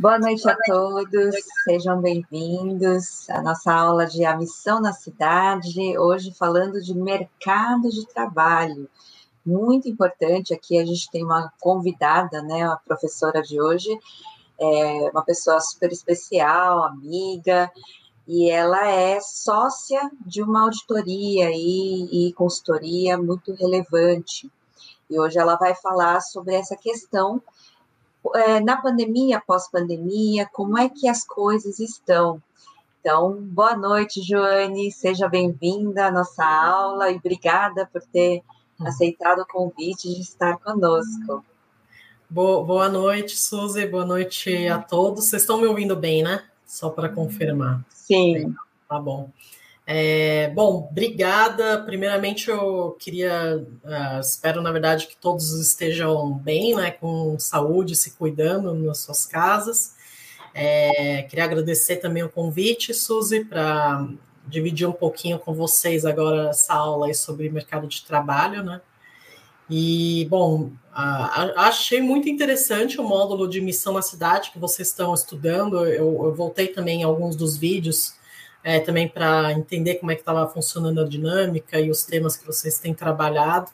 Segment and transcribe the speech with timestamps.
[0.00, 6.32] Boa noite a todos, sejam bem-vindos à nossa aula de A Missão na Cidade, hoje
[6.38, 8.88] falando de mercado de trabalho.
[9.44, 13.88] Muito importante, aqui a gente tem uma convidada, né, a professora de hoje,
[14.60, 17.68] é uma pessoa super especial, amiga,
[18.24, 24.48] e ela é sócia de uma auditoria e, e consultoria muito relevante.
[25.10, 27.42] E hoje ela vai falar sobre essa questão
[28.34, 32.42] é, na pandemia, pós-pandemia, como é que as coisas estão.
[33.00, 38.42] Então, boa noite, Joane, seja bem-vinda à nossa aula e obrigada por ter
[38.80, 41.44] aceitado o convite de estar conosco.
[42.28, 45.24] Boa, boa noite, Suzy, boa noite a todos.
[45.24, 46.44] Vocês estão me ouvindo bem, né?
[46.66, 47.82] Só para confirmar.
[47.88, 48.54] Sim.
[48.88, 49.30] Tá bom.
[49.90, 51.82] É, bom, obrigada.
[51.82, 58.10] Primeiramente, eu queria, uh, espero na verdade que todos estejam bem, né, com saúde, se
[58.10, 59.96] cuidando nas suas casas.
[60.52, 64.06] É, queria agradecer também o convite, Suzy, para
[64.46, 68.82] dividir um pouquinho com vocês agora essa aula sobre mercado de trabalho, né?
[69.70, 70.70] E, bom,
[71.56, 75.86] achei muito interessante o módulo de missão na cidade que vocês estão estudando.
[75.86, 78.17] Eu, eu voltei também alguns dos vídeos
[78.68, 82.46] é, também para entender como é que estava funcionando a dinâmica e os temas que
[82.46, 83.70] vocês têm trabalhado.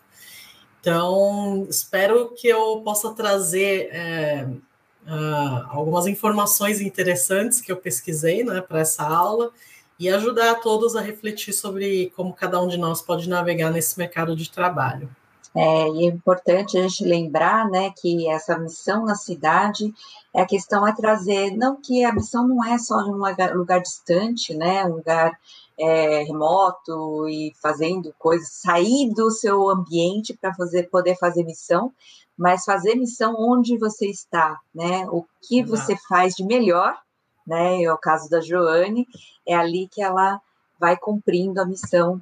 [0.80, 4.46] Então, espero que eu possa trazer é,
[5.04, 9.50] uh, algumas informações interessantes que eu pesquisei né, para essa aula
[9.98, 13.98] e ajudar a todos a refletir sobre como cada um de nós pode navegar nesse
[13.98, 15.10] mercado de trabalho.
[15.56, 19.94] É, e é importante a gente lembrar né, que essa missão na cidade,
[20.34, 23.80] a questão é trazer, não que a missão não é só de um lugar, lugar
[23.80, 25.38] distante, né, um lugar
[25.78, 31.92] é, remoto e fazendo coisas, sair do seu ambiente para fazer, poder fazer missão,
[32.36, 35.76] mas fazer missão onde você está, né, o que Exato.
[35.76, 36.98] você faz de melhor,
[37.46, 39.06] né, é o caso da Joane,
[39.46, 40.40] é ali que ela
[40.80, 42.20] vai cumprindo a missão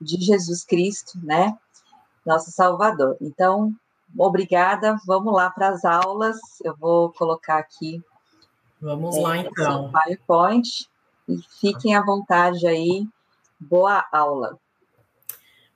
[0.00, 1.56] de Jesus Cristo, né,
[2.24, 3.16] nosso Salvador.
[3.20, 3.72] Então,
[4.16, 4.96] obrigada.
[5.06, 6.38] Vamos lá para as aulas.
[6.64, 8.02] Eu vou colocar aqui.
[8.80, 9.90] Vamos é, lá, então.
[9.90, 10.88] PowerPoint.
[11.28, 13.06] E fiquem à vontade aí.
[13.58, 14.58] Boa aula.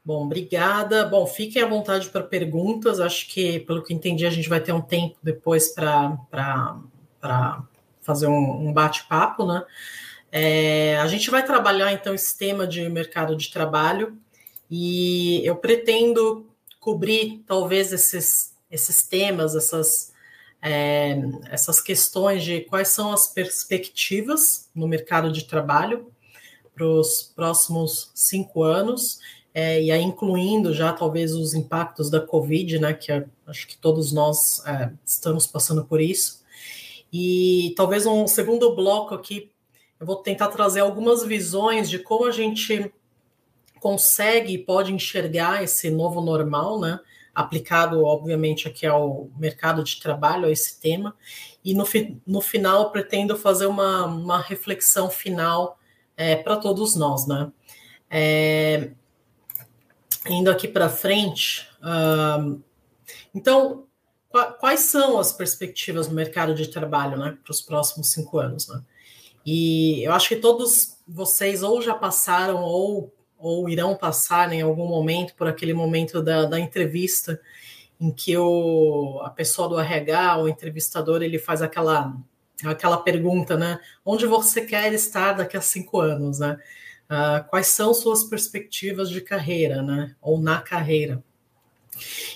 [0.05, 1.05] Bom, obrigada.
[1.05, 3.01] Bom, fiquem à vontade para perguntas.
[3.01, 6.17] Acho que, pelo que entendi, a gente vai ter um tempo depois para
[8.03, 9.65] fazer um, um bate-papo, né?
[10.31, 14.17] É, a gente vai trabalhar, então, esse tema de mercado de trabalho
[14.71, 16.47] e eu pretendo
[16.81, 20.13] cobrir talvez esses, esses temas, essas,
[20.63, 21.17] é,
[21.51, 26.11] essas questões de quais são as perspectivas no mercado de trabalho
[26.75, 29.19] para os próximos cinco anos,
[29.55, 33.11] é, e aí incluindo já talvez os impactos da Covid, né, que
[33.47, 36.45] acho que todos nós é, estamos passando por isso.
[37.13, 39.51] E talvez um segundo bloco aqui,
[39.99, 42.93] eu vou tentar trazer algumas visões de como a gente
[43.87, 46.99] consegue e pode enxergar esse novo normal, né?
[47.33, 51.15] Aplicado, obviamente, aqui ao mercado de trabalho, a esse tema.
[51.65, 55.79] E no, fi no final, pretendo fazer uma, uma reflexão final
[56.17, 57.53] é, para todos nós, né?
[58.11, 58.91] É,
[60.29, 62.61] indo aqui para frente, uh,
[63.33, 63.85] então,
[64.59, 68.83] quais são as perspectivas no mercado de trabalho, né, para os próximos cinco anos, né?
[69.45, 74.87] E eu acho que todos vocês ou já passaram ou ou irão passar em algum
[74.87, 77.41] momento por aquele momento da, da entrevista
[78.01, 82.15] em que o, a pessoa do RH, o entrevistador, ele faz aquela,
[82.65, 83.81] aquela pergunta, né?
[84.05, 86.59] Onde você quer estar daqui a cinco anos, né?
[87.11, 90.15] Uh, quais são suas perspectivas de carreira, né?
[90.21, 91.23] Ou na carreira.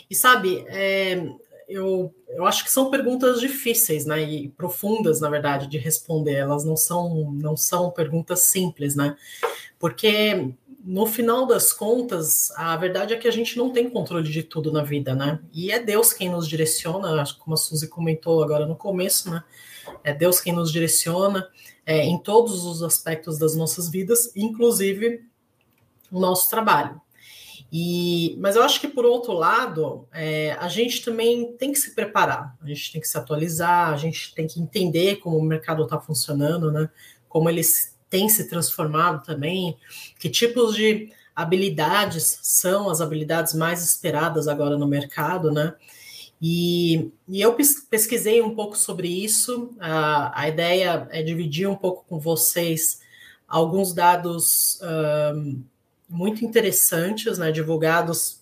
[0.09, 1.27] E sabe, é,
[1.69, 4.23] eu, eu acho que são perguntas difíceis, né?
[4.23, 6.35] E profundas, na verdade, de responder.
[6.35, 9.17] Elas não são, não são perguntas simples, né?
[9.79, 14.43] Porque no final das contas, a verdade é que a gente não tem controle de
[14.43, 15.41] tudo na vida, né?
[15.53, 19.45] E é Deus quem nos direciona, como a Suzy comentou agora no começo, né?
[20.03, 21.49] É Deus quem nos direciona
[21.85, 25.25] é, em todos os aspectos das nossas vidas, inclusive
[26.11, 27.01] o nosso trabalho.
[27.73, 31.95] E, mas eu acho que, por outro lado, é, a gente também tem que se
[31.95, 35.85] preparar, a gente tem que se atualizar, a gente tem que entender como o mercado
[35.85, 36.91] está funcionando, né?
[37.29, 37.63] Como ele
[38.11, 39.77] tem se transformado também,
[40.19, 45.75] que tipos de habilidades são as habilidades mais esperadas agora no mercado, né?
[46.43, 47.55] E, e eu
[47.89, 49.71] pesquisei um pouco sobre isso.
[49.79, 53.01] A, a ideia é dividir um pouco com vocês
[53.47, 55.63] alguns dados um,
[56.09, 58.41] muito interessantes, né, divulgados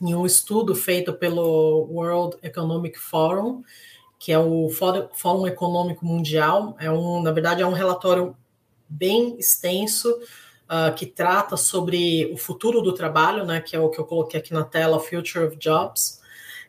[0.00, 3.62] em um estudo feito pelo World Economic Forum,
[4.18, 6.76] que é o Fórum Econômico Mundial.
[6.78, 8.36] É um, na verdade, é um relatório
[8.88, 10.10] bem extenso
[10.68, 14.40] uh, que trata sobre o futuro do trabalho, né, que é o que eu coloquei
[14.40, 16.20] aqui na tela, Future of Jobs.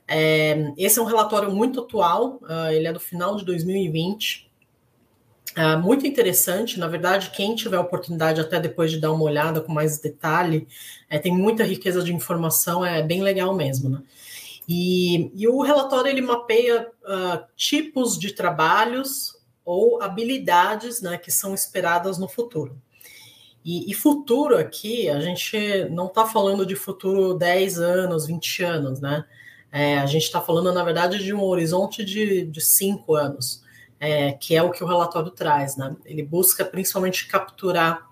[0.08, 4.50] É, esse é um relatório muito atual, uh, ele é do final de 2020.
[5.58, 9.72] Uh, muito interessante, na verdade, quem tiver oportunidade até depois de dar uma olhada com
[9.72, 10.68] mais detalhe,
[11.10, 14.02] é, tem muita riqueza de informação, é bem legal mesmo, né?
[14.68, 19.39] E, e o relatório ele mapeia uh, tipos de trabalhos
[19.70, 22.82] ou habilidades né, que são esperadas no futuro.
[23.64, 29.00] E, e futuro aqui, a gente não está falando de futuro 10 anos, 20 anos,
[29.00, 29.24] né?
[29.72, 33.64] É, a gente está falando, na verdade, de um horizonte de, de cinco anos,
[34.00, 35.96] é, que é o que o relatório traz, né?
[36.04, 38.10] Ele busca principalmente capturar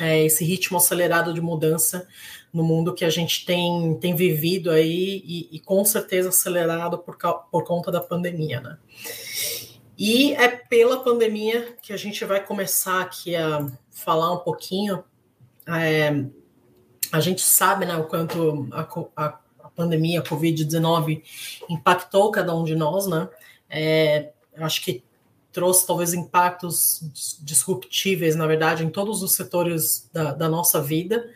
[0.00, 2.08] é, esse ritmo acelerado de mudança
[2.52, 7.16] no mundo que a gente tem, tem vivido aí e, e com certeza acelerado por,
[7.48, 8.76] por conta da pandemia, né?
[9.96, 15.04] E é pela pandemia que a gente vai começar aqui a falar um pouquinho.
[15.68, 16.24] É,
[17.12, 18.82] a gente sabe né, o quanto a,
[19.16, 21.22] a, a pandemia, a Covid-19,
[21.68, 23.28] impactou cada um de nós, né?
[23.70, 25.02] É, acho que
[25.52, 27.00] trouxe talvez impactos
[27.40, 31.30] disruptíveis, na verdade, em todos os setores da, da nossa vida.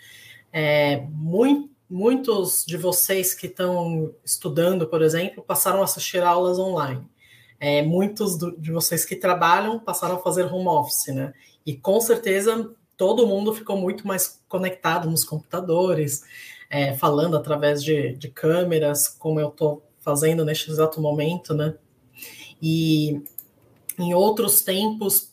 [0.52, 7.06] É, muito, muitos de vocês que estão estudando, por exemplo, passaram a assistir aulas online.
[7.60, 11.32] É, muitos do, de vocês que trabalham passaram a fazer home office, né?
[11.66, 16.22] E com certeza todo mundo ficou muito mais conectado nos computadores,
[16.70, 21.75] é, falando através de, de câmeras, como eu estou fazendo neste exato momento, né?
[22.60, 23.22] E
[23.99, 25.32] em outros tempos,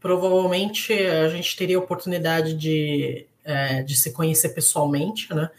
[0.00, 5.50] provavelmente a gente teria oportunidade de é, de se conhecer pessoalmente, né?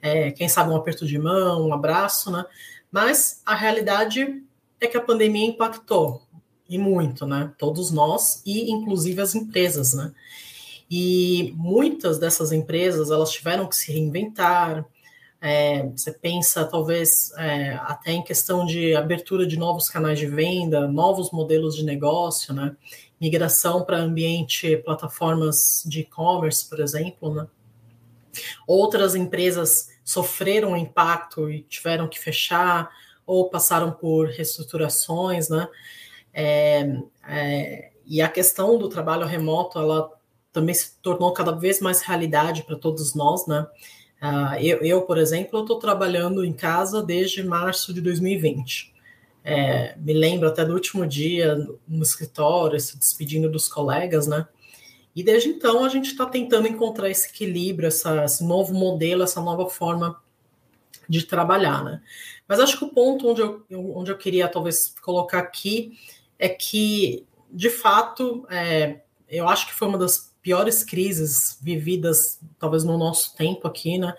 [0.00, 2.44] É, quem sabe um aperto de mão, um abraço, né?
[2.90, 4.42] Mas a realidade
[4.84, 6.22] é que a pandemia impactou
[6.68, 7.52] e muito, né?
[7.58, 10.12] Todos nós e inclusive as empresas, né?
[10.90, 14.84] E muitas dessas empresas elas tiveram que se reinventar.
[15.40, 20.88] É, você pensa talvez é, até em questão de abertura de novos canais de venda,
[20.88, 22.74] novos modelos de negócio, né?
[23.20, 27.46] migração para ambiente, plataformas de e-commerce, por exemplo, né?
[28.66, 32.90] Outras empresas sofreram impacto e tiveram que fechar
[33.26, 35.68] ou passaram por reestruturações, né?
[36.32, 36.98] É,
[37.28, 40.10] é, e a questão do trabalho remoto, ela
[40.52, 43.66] também se tornou cada vez mais realidade para todos nós, né?
[44.22, 48.94] Uh, eu, eu, por exemplo, estou trabalhando em casa desde março de 2020.
[49.44, 51.54] É, me lembro até do último dia
[51.86, 54.48] no escritório, se despedindo dos colegas, né?
[55.14, 59.40] E desde então a gente está tentando encontrar esse equilíbrio, essa, esse novo modelo, essa
[59.40, 60.18] nova forma
[61.08, 62.02] de trabalhar, né?
[62.46, 65.98] Mas acho que o ponto onde eu, onde eu queria talvez colocar aqui
[66.38, 72.84] é que, de fato, é, eu acho que foi uma das piores crises vividas, talvez
[72.84, 74.14] no nosso tempo aqui, né?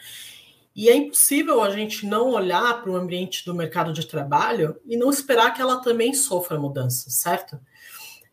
[0.76, 4.98] E é impossível a gente não olhar para o ambiente do mercado de trabalho e
[4.98, 7.58] não esperar que ela também sofra mudanças, certo?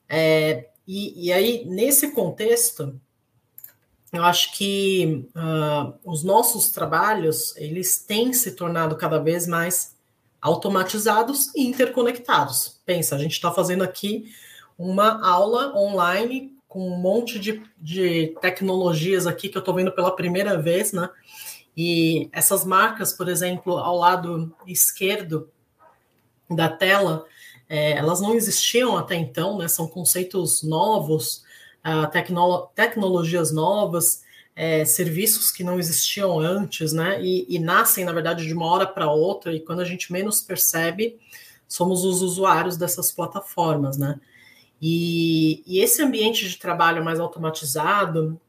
[0.08, 3.00] É, e, e, aí, nesse contexto,
[4.12, 9.96] eu acho que uh, os nossos trabalhos, eles têm se tornado cada vez mais
[10.40, 12.80] automatizados e interconectados.
[12.84, 14.30] Pensa, a gente está fazendo aqui
[14.76, 20.14] uma aula online com um monte de, de tecnologias aqui que eu estou vendo pela
[20.14, 21.08] primeira vez, né?
[21.74, 25.48] E essas marcas, por exemplo, ao lado esquerdo
[26.50, 27.24] da tela,
[27.68, 29.68] é, elas não existiam até então, né?
[29.68, 31.44] São conceitos novos,
[32.12, 34.22] tecno tecnologias novas,
[34.54, 37.22] é, serviços que não existiam antes, né?
[37.22, 40.40] E, e nascem, na verdade, de uma hora para outra, e quando a gente menos
[40.40, 41.18] percebe,
[41.66, 44.20] somos os usuários dessas plataformas, né?
[44.80, 48.40] E, e, esse ambiente de trabalho mais automatizado,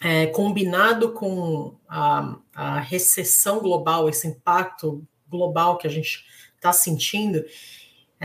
[0.00, 6.24] é, combinado com a, a, recessão global, esse impacto global que a gente
[6.56, 7.44] está sentindo,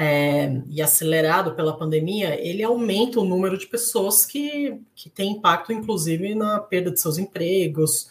[0.01, 5.73] é, e acelerado pela pandemia, ele aumenta o número de pessoas que, que tem impacto,
[5.73, 8.03] inclusive, na perda de seus empregos,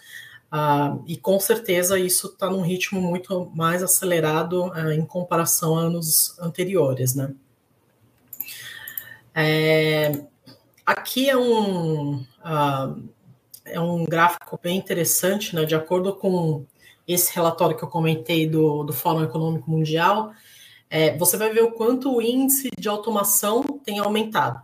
[0.53, 5.81] uh, e com certeza isso está num ritmo muito mais acelerado uh, em comparação a
[5.81, 7.33] anos anteriores, né?
[9.35, 10.13] É,
[10.85, 12.17] aqui é um.
[12.17, 13.09] Uh,
[13.65, 15.65] é um gráfico bem interessante, né?
[15.65, 16.67] De acordo com
[17.07, 20.35] esse relatório que eu comentei do, do Fórum Econômico Mundial,
[20.91, 24.63] é, você vai ver o quanto o índice de automação tem aumentado.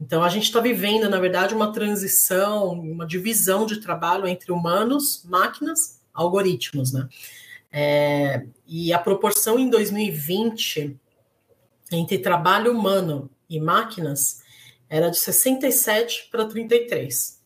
[0.00, 5.24] Então, a gente está vivendo, na verdade, uma transição, uma divisão de trabalho entre humanos,
[5.24, 7.08] máquinas, algoritmos, né?
[7.70, 10.98] É, e a proporção em 2020
[11.90, 14.42] entre trabalho humano e máquinas
[14.88, 17.40] era de 67 para 33.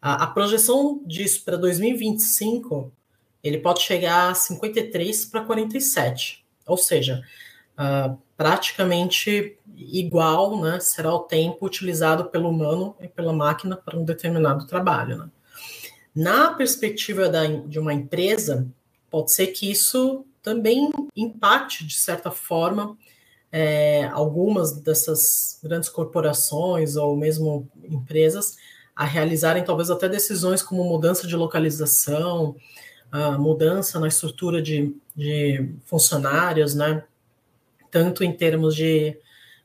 [0.00, 2.92] A, a projeção disso para 2025,
[3.42, 6.44] ele pode chegar a 53 para 47.
[6.66, 7.22] Ou seja,
[7.78, 14.04] uh, praticamente igual né, será o tempo utilizado pelo humano e pela máquina para um
[14.04, 15.18] determinado trabalho.
[15.18, 15.30] Né?
[16.14, 18.66] Na perspectiva da, de uma empresa,
[19.10, 22.96] pode ser que isso também impacte, de certa forma,
[23.50, 28.56] é, algumas dessas grandes corporações ou mesmo empresas
[28.94, 32.54] a realizarem talvez até decisões como mudança de localização,
[33.38, 37.04] mudança na estrutura de, de funcionários, né?
[37.94, 39.16] Tanto em termos de,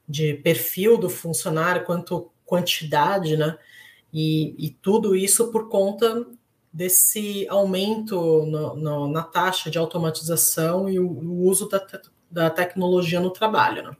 [0.07, 3.57] de perfil do funcionário quanto quantidade, né?
[4.13, 6.27] E, e tudo isso por conta
[6.71, 12.51] desse aumento no, no, na taxa de automatização e o, o uso da, te, da
[12.51, 13.81] tecnologia no trabalho.
[13.81, 13.97] Né?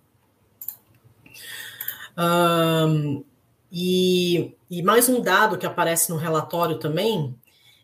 [2.15, 3.23] Um,
[3.71, 7.35] e, e mais um dado que aparece no relatório também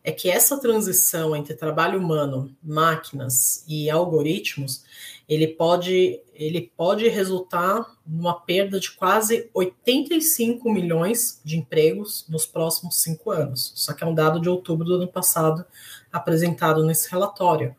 [0.03, 4.83] é que essa transição entre trabalho humano, máquinas e algoritmos,
[5.27, 12.98] ele pode, ele pode resultar numa perda de quase 85 milhões de empregos nos próximos
[13.01, 13.72] cinco anos.
[13.75, 15.65] Só que é um dado de outubro do ano passado
[16.12, 17.75] apresentado nesse relatório.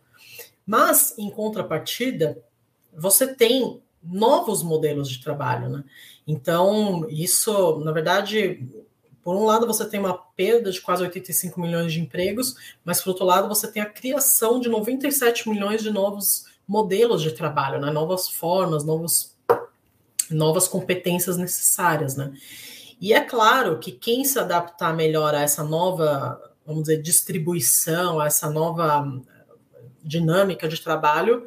[0.67, 2.43] Mas, em contrapartida,
[2.93, 5.85] você tem novos modelos de trabalho, né?
[6.27, 8.67] Então, isso, na verdade,
[9.23, 13.11] por um lado, você tem uma perda de quase 85 milhões de empregos, mas por
[13.11, 17.91] outro lado, você tem a criação de 97 milhões de novos modelos de trabalho, né?
[17.91, 19.37] novas formas, novos,
[20.31, 22.17] novas competências necessárias.
[22.17, 22.33] Né?
[23.01, 28.27] E é claro que quem se adaptar melhor a essa nova, vamos dizer, distribuição, a
[28.27, 29.07] essa nova
[30.03, 31.47] dinâmica de trabalho,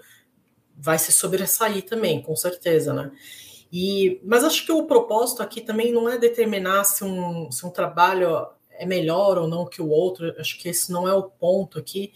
[0.78, 3.12] vai se sobressair também, com certeza, né?
[3.72, 7.70] E, mas acho que o propósito aqui também não é determinar se um, se um
[7.70, 11.78] trabalho é melhor ou não que o outro, acho que esse não é o ponto
[11.78, 12.14] aqui.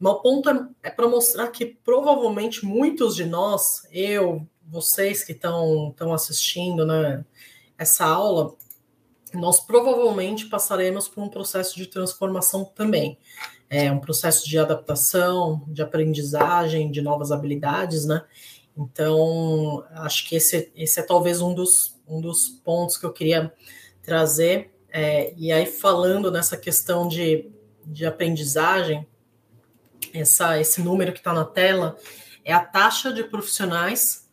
[0.00, 5.94] O ponto é, é para mostrar que provavelmente muitos de nós, eu, vocês que estão
[6.12, 7.24] assistindo né,
[7.78, 8.54] essa aula,
[9.32, 13.18] nós provavelmente passaremos por um processo de transformação também.
[13.68, 18.22] É um processo de adaptação, de aprendizagem, de novas habilidades, né?
[18.76, 23.52] Então, acho que esse, esse é talvez um dos, um dos pontos que eu queria
[24.02, 24.72] trazer.
[24.90, 27.50] É, e aí, falando nessa questão de,
[27.84, 29.06] de aprendizagem,
[30.14, 31.96] essa, esse número que está na tela
[32.44, 34.30] é a taxa de profissionais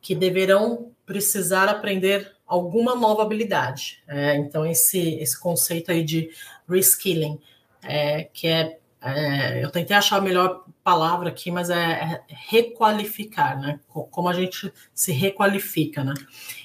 [0.00, 4.02] que deverão precisar aprender alguma nova habilidade.
[4.06, 6.30] É, então, esse, esse conceito aí de
[6.68, 7.40] reskilling,
[7.82, 13.58] é, que é, é, eu tentei achar a melhor palavra aqui, mas é, é, requalificar,
[13.58, 13.80] né?
[13.88, 16.14] Como a gente se requalifica, né?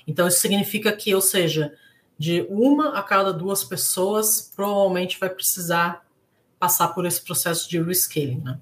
[0.05, 1.73] Então, isso significa que, ou seja,
[2.17, 6.05] de uma a cada duas pessoas provavelmente vai precisar
[6.59, 8.59] passar por esse processo de reskilling, né?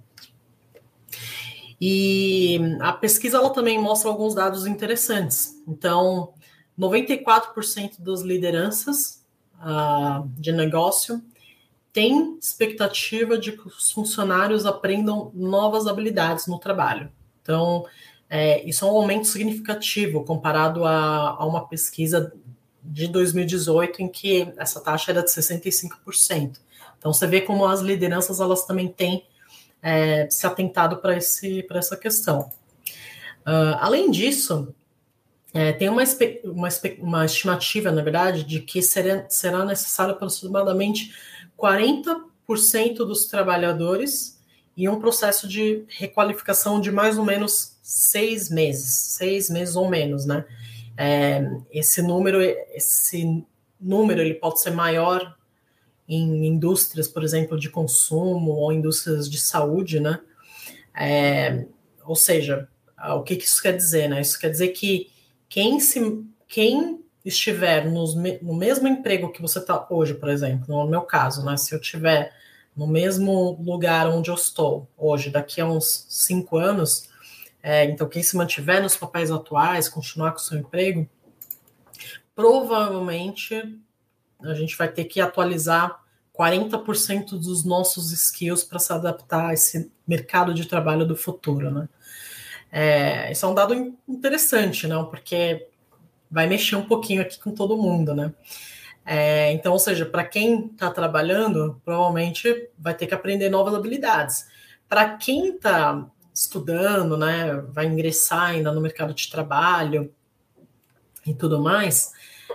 [1.80, 5.62] E a pesquisa ela também mostra alguns dados interessantes.
[5.68, 6.34] Então,
[6.78, 9.24] 94% das lideranças
[9.56, 11.22] uh, de negócio
[11.94, 17.12] tem expectativa de que os funcionários aprendam novas habilidades no trabalho.
[17.42, 17.86] Então,
[18.30, 22.34] é, isso é um aumento significativo comparado a, a, uma pesquisa
[22.84, 26.60] de 2018 em que essa taxa era de 65%.
[27.08, 29.26] Então, você vê como as lideranças elas também têm
[29.82, 32.52] é, se atentado para essa questão.
[33.48, 34.76] Uh, além disso,
[35.54, 36.04] é, tem uma,
[36.44, 36.68] uma,
[37.00, 41.16] uma, estimativa, na verdade, de que será, será necessário aproximadamente
[41.58, 44.38] 40% dos trabalhadores
[44.76, 50.26] em um processo de requalificação de mais ou menos seis meses, seis meses ou menos,
[50.26, 50.44] né?
[50.98, 53.46] É, esse número, esse
[53.80, 55.37] número, ele pode ser maior
[56.08, 60.20] em indústrias, por exemplo, de consumo ou indústrias de saúde, né?
[60.96, 61.66] É,
[62.06, 62.68] ou seja,
[63.16, 64.22] o que, isso quer dizer, né?
[64.22, 65.12] Isso quer dizer que
[65.50, 70.90] quem se, quem estiver nos, no mesmo emprego que você está hoje, por exemplo, no
[70.90, 71.58] meu caso, né?
[71.58, 72.34] Se eu tiver
[72.76, 77.10] no mesmo lugar onde eu estou hoje, daqui a uns cinco anos,
[77.62, 81.10] é, então quem se mantiver nos papéis atuais, continuar com o seu emprego,
[82.36, 83.78] provavelmente
[84.42, 86.00] a gente vai ter que atualizar
[86.38, 91.90] 40% dos nossos skills para se adaptar a esse mercado de trabalho do futuro, né?
[92.72, 95.06] É, isso é um dado interessante, não?
[95.06, 95.68] Porque
[96.30, 98.34] vai mexer um pouquinho aqui com todo mundo, né?
[99.06, 104.46] É, então, ou seja, para quem está trabalhando, provavelmente vai ter que aprender novas habilidades.
[104.88, 110.14] Para quem está estudando, né, vai ingressar ainda no mercado de trabalho
[111.26, 112.12] e tudo mais,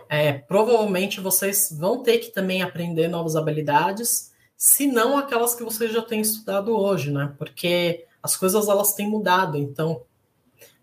[0.09, 5.92] é, provavelmente vocês vão ter que também aprender novas habilidades, se não aquelas que vocês
[5.92, 7.35] já têm estudado hoje, né?
[7.37, 9.59] Porque as coisas elas têm mudado.
[9.59, 10.02] Então,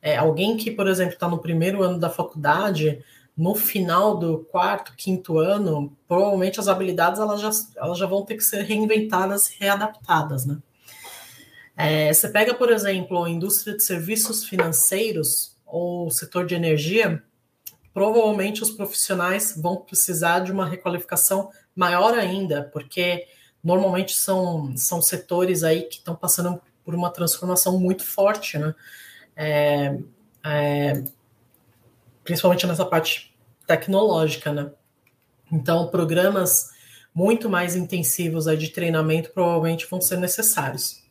[0.01, 3.03] é, alguém que, por exemplo, está no primeiro ano da faculdade,
[3.35, 8.35] no final do quarto, quinto ano, provavelmente as habilidades elas já, elas já vão ter
[8.35, 10.57] que ser reinventadas, readaptadas, né?
[11.77, 17.23] É, você pega, por exemplo, a indústria de serviços financeiros ou o setor de energia,
[17.99, 23.27] provavelmente os profissionais vão precisar de uma requalificação maior ainda, porque
[23.61, 28.73] normalmente são, são setores aí que estão passando por uma transformação muito forte, né?
[29.35, 29.99] É,
[30.45, 31.03] é,
[32.23, 33.35] principalmente nessa parte
[33.67, 34.71] tecnológica, né?
[35.51, 36.69] Então, programas
[37.13, 41.03] muito mais intensivos aí de treinamento provavelmente vão ser necessários.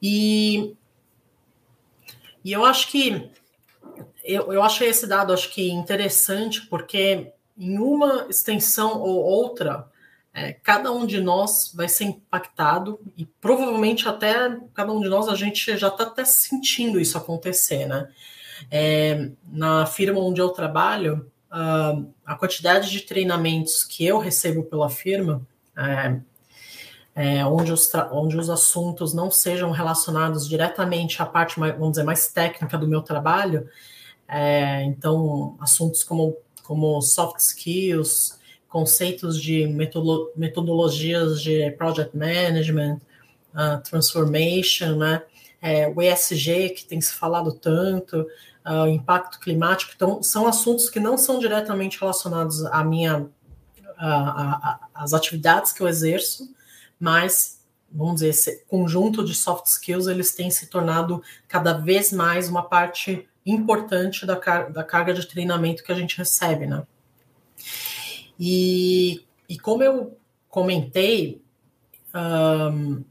[0.00, 0.76] E,
[2.44, 3.28] e eu acho que
[4.24, 9.86] eu, eu achei esse dado acho que interessante porque em uma extensão ou outra
[10.34, 15.28] é, cada um de nós vai ser impactado e provavelmente até cada um de nós
[15.28, 18.08] a gente já está até sentindo isso acontecer, né?
[18.70, 24.88] É, na firma onde eu trabalho, uh, a quantidade de treinamentos que eu recebo pela
[24.88, 26.20] firma, é,
[27.14, 32.04] é, onde, os onde os assuntos não sejam relacionados diretamente à parte, mais, vamos dizer,
[32.04, 33.68] mais técnica do meu trabalho,
[34.34, 39.66] é, então assuntos como, como soft skills, conceitos de
[40.34, 42.98] metodologias de project management,
[43.52, 45.22] uh, transformation, né?
[45.60, 48.26] É, o ESG, que tem se falado tanto,
[48.66, 53.28] uh, o impacto climático, então são assuntos que não são diretamente relacionados à minha,
[54.94, 56.50] às atividades que eu exerço,
[56.98, 57.60] mas
[57.92, 62.62] vamos dizer, esse conjunto de soft skills, eles têm se tornado cada vez mais uma
[62.62, 66.86] parte importante da, car da carga de treinamento que a gente recebe, né?
[68.38, 70.16] E, e como eu
[70.48, 71.42] comentei,
[72.14, 73.04] um,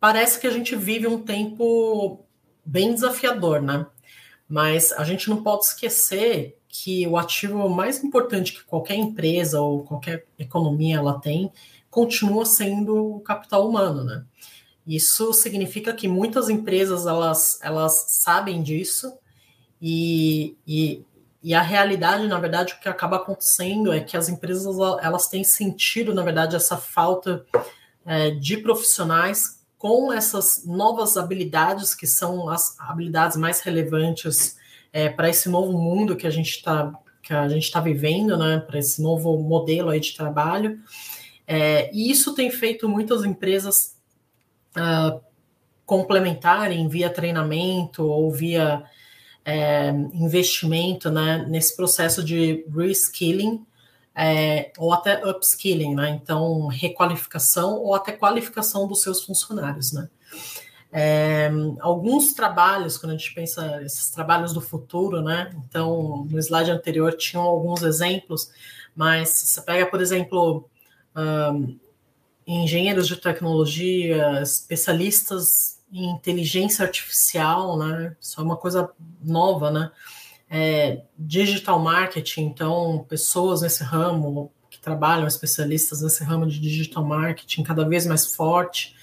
[0.00, 2.24] parece que a gente vive um tempo
[2.64, 3.86] bem desafiador, né?
[4.48, 9.84] Mas a gente não pode esquecer que o ativo mais importante que qualquer empresa ou
[9.84, 11.52] qualquer economia ela tem
[11.90, 14.24] continua sendo o capital humano, né?
[14.86, 19.12] Isso significa que muitas empresas elas, elas sabem disso
[19.82, 21.04] e, e
[21.42, 25.42] e a realidade, na verdade, o que acaba acontecendo é que as empresas elas têm
[25.42, 27.44] sentido, na verdade, essa falta
[28.06, 34.56] é, de profissionais com essas novas habilidades que são as habilidades mais relevantes
[34.92, 38.58] é, para esse novo mundo que a gente está que a gente está vivendo, né?
[38.58, 40.80] Para esse novo modelo aí de trabalho.
[41.46, 43.96] É, e isso tem feito muitas empresas
[44.76, 45.20] uh,
[45.86, 48.82] complementarem via treinamento ou via
[49.44, 53.64] é, investimento né, nesse processo de reskilling
[54.14, 56.10] é, ou até upskilling, né?
[56.10, 60.08] Então, requalificação ou até qualificação dos seus funcionários, né?
[60.92, 61.50] É,
[61.80, 65.50] alguns trabalhos, quando a gente pensa esses trabalhos do futuro, né?
[65.66, 68.50] Então, no slide anterior tinham alguns exemplos,
[68.94, 70.68] mas você pega, por exemplo,
[71.16, 71.78] um,
[72.46, 78.16] engenheiros de tecnologia, especialistas em inteligência artificial, né?
[78.20, 78.90] Isso é uma coisa
[79.22, 79.90] nova, né?
[80.48, 87.62] É, digital marketing, então, pessoas nesse ramo que trabalham, especialistas nesse ramo de digital marketing,
[87.62, 88.96] cada vez mais forte.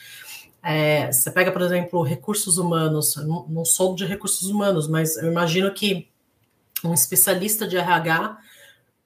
[0.61, 5.31] É, você pega, por exemplo, recursos humanos, não, não sou de recursos humanos, mas eu
[5.31, 6.09] imagino que
[6.83, 8.37] um especialista de RH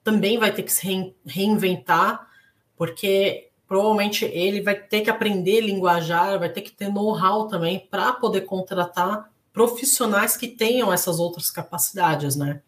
[0.02, 2.28] também vai ter que se reinventar,
[2.76, 8.12] porque provavelmente ele vai ter que aprender linguajar, vai ter que ter know-how também para
[8.12, 12.60] poder contratar profissionais que tenham essas outras capacidades, né?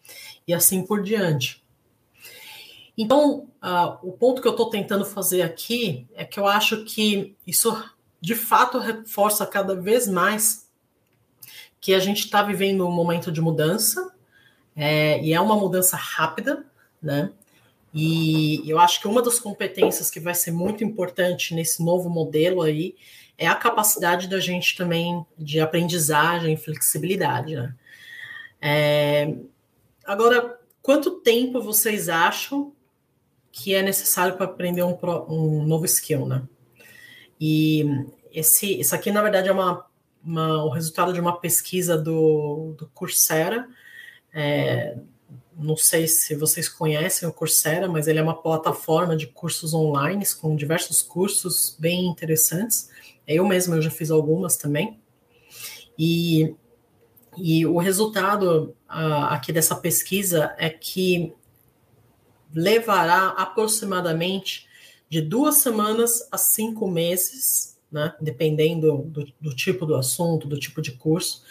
[0.47, 1.63] E assim por diante.
[2.97, 7.35] Então, uh, o ponto que eu estou tentando fazer aqui é que eu acho que
[7.45, 7.77] isso
[8.19, 10.67] de fato reforça cada vez mais
[11.79, 14.11] que a gente está vivendo um momento de mudança,
[14.75, 16.65] é, e é uma mudança rápida,
[17.01, 17.31] né?
[17.99, 22.61] E eu acho que uma das competências que vai ser muito importante nesse novo modelo
[22.61, 22.95] aí
[23.35, 27.55] é a capacidade da gente também de aprendizagem e flexibilidade.
[27.55, 27.75] Né?
[28.61, 29.35] É...
[30.05, 32.71] Agora, quanto tempo vocês acham
[33.51, 34.95] que é necessário para aprender um,
[35.27, 36.43] um, novo skill, né?
[37.41, 37.83] E
[38.31, 39.87] esse, isso aqui, na verdade, é uma,
[40.23, 43.67] uma, o resultado de uma pesquisa do, do Coursera,
[44.31, 44.97] é,
[45.57, 50.23] não sei se vocês conhecem o Coursera, mas ele é uma plataforma de cursos online
[50.39, 52.89] com diversos cursos bem interessantes.
[53.27, 54.99] Eu mesma eu já fiz algumas também.
[55.97, 56.55] E,
[57.35, 61.33] e o resultado uh, aqui dessa pesquisa é que
[62.53, 64.67] levará aproximadamente
[65.09, 70.81] de duas semanas a cinco meses, né, dependendo do, do tipo do assunto, do tipo
[70.81, 71.43] de curso,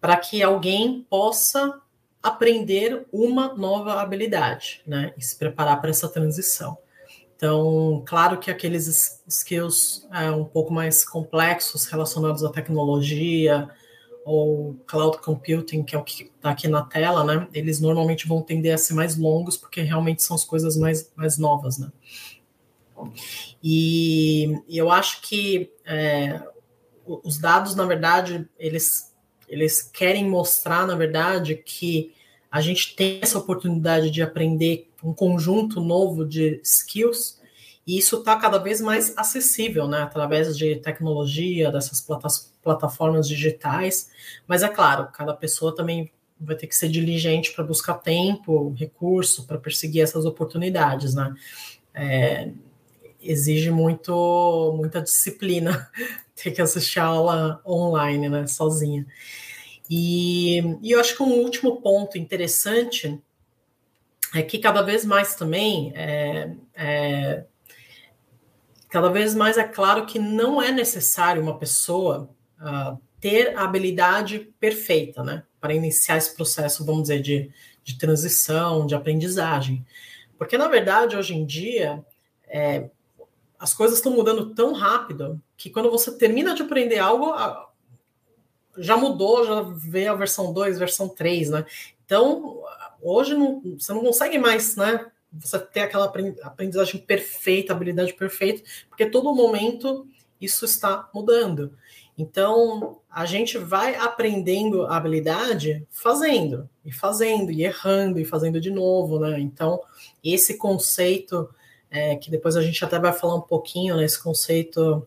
[0.00, 1.80] para que alguém possa
[2.22, 6.76] aprender uma nova habilidade, né, e se preparar para essa transição.
[7.36, 13.68] Então, claro que aqueles skills é, um pouco mais complexos relacionados à tecnologia
[14.24, 17.48] ou cloud computing, que é o que está aqui na tela, né?
[17.54, 21.38] Eles normalmente vão tender a ser mais longos porque realmente são as coisas mais, mais
[21.38, 21.92] novas, né?
[23.62, 26.42] E, e eu acho que é,
[27.06, 29.14] os dados, na verdade, eles,
[29.48, 32.14] eles querem mostrar, na verdade, que
[32.50, 37.38] a gente tem essa oportunidade de aprender um conjunto novo de skills,
[37.86, 42.06] e isso está cada vez mais acessível, né, através de tecnologia, dessas
[42.62, 44.10] plataformas digitais.
[44.46, 49.46] Mas é claro, cada pessoa também vai ter que ser diligente para buscar tempo, recurso
[49.46, 51.34] para perseguir essas oportunidades, né?
[51.94, 52.50] É,
[53.28, 55.90] exige muito, muita disciplina
[56.34, 59.06] ter que assistir a aula online, né, sozinha.
[59.90, 63.20] E, e eu acho que um último ponto interessante
[64.34, 67.44] é que cada vez mais também é, é,
[68.88, 74.52] cada vez mais é claro que não é necessário uma pessoa uh, ter a habilidade
[74.58, 77.50] perfeita, né, para iniciar esse processo, vamos dizer, de,
[77.82, 79.84] de transição, de aprendizagem.
[80.38, 82.04] Porque, na verdade, hoje em dia,
[82.46, 82.88] é,
[83.58, 87.34] as coisas estão mudando tão rápido que quando você termina de aprender algo,
[88.76, 91.66] já mudou, já veio a versão 2, versão 3, né?
[92.04, 92.62] Então,
[93.02, 95.10] hoje não, você não consegue mais, né?
[95.32, 96.06] Você ter aquela
[96.42, 100.06] aprendizagem perfeita, habilidade perfeita, porque todo momento
[100.40, 101.76] isso está mudando.
[102.16, 108.70] Então, a gente vai aprendendo a habilidade fazendo, e fazendo, e errando, e fazendo de
[108.70, 109.38] novo, né?
[109.38, 109.80] Então,
[110.22, 111.48] esse conceito,
[111.90, 114.04] é, que depois a gente até vai falar um pouquinho, né?
[114.04, 115.06] Esse conceito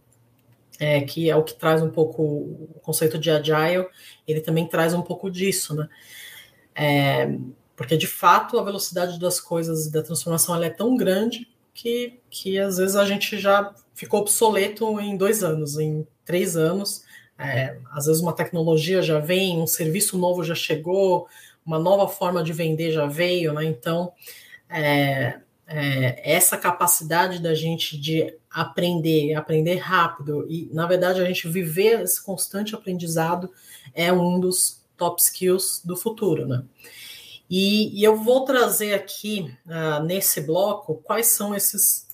[0.80, 3.88] é, que é o que traz um pouco o conceito de agile,
[4.28, 5.88] ele também traz um pouco disso, né?
[6.74, 7.38] É,
[7.76, 12.78] porque de fato a velocidade das coisas da transformação é tão grande que, que às
[12.78, 17.04] vezes a gente já ficou obsoleto em dois anos, em três anos.
[17.38, 21.28] É, às vezes uma tecnologia já vem, um serviço novo já chegou,
[21.66, 23.66] uma nova forma de vender já veio, né?
[23.66, 24.12] Então
[24.70, 25.40] é,
[25.72, 32.02] é, essa capacidade da gente de aprender, aprender rápido e, na verdade, a gente viver
[32.02, 33.50] esse constante aprendizado
[33.94, 36.64] é um dos top skills do futuro, né?
[37.50, 42.08] E, e eu vou trazer aqui uh, nesse bloco quais são esses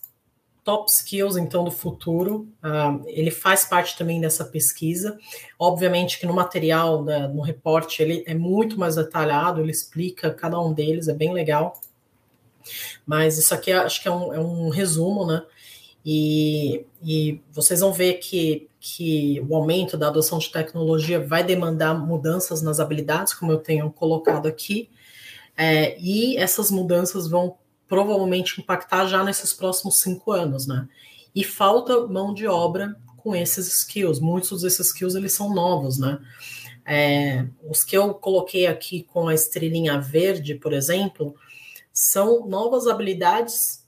[0.64, 2.48] top skills então do futuro.
[2.64, 5.18] Uh, ele faz parte também dessa pesquisa.
[5.58, 10.74] Obviamente que no material, no reporte, ele é muito mais detalhado, ele explica cada um
[10.74, 11.80] deles, é bem legal.
[13.06, 15.44] Mas isso aqui acho que é um, é um resumo, né?
[16.06, 21.94] E, e, vocês vão ver que, que o aumento da adoção de tecnologia vai demandar
[21.94, 24.90] mudanças nas habilidades, como eu tenho colocado aqui,
[25.58, 30.88] é, e essas mudanças vão provavelmente impactar já nesses próximos cinco anos, né?
[31.36, 34.20] E falta mão de obra com esses skills.
[34.20, 36.20] Muitos desses skills eles são novos, né?
[36.86, 41.36] É, os que eu coloquei aqui com a estrelinha verde, por exemplo,
[42.00, 43.84] são novas habilidades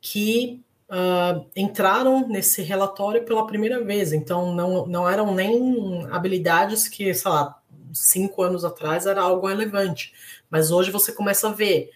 [0.00, 4.12] que uh, entraram nesse relatório pela primeira vez.
[4.12, 7.60] Então, não, não eram nem habilidades que, sei lá,
[7.92, 10.14] cinco anos atrás era algo relevante.
[10.48, 11.90] Mas hoje você começa a ver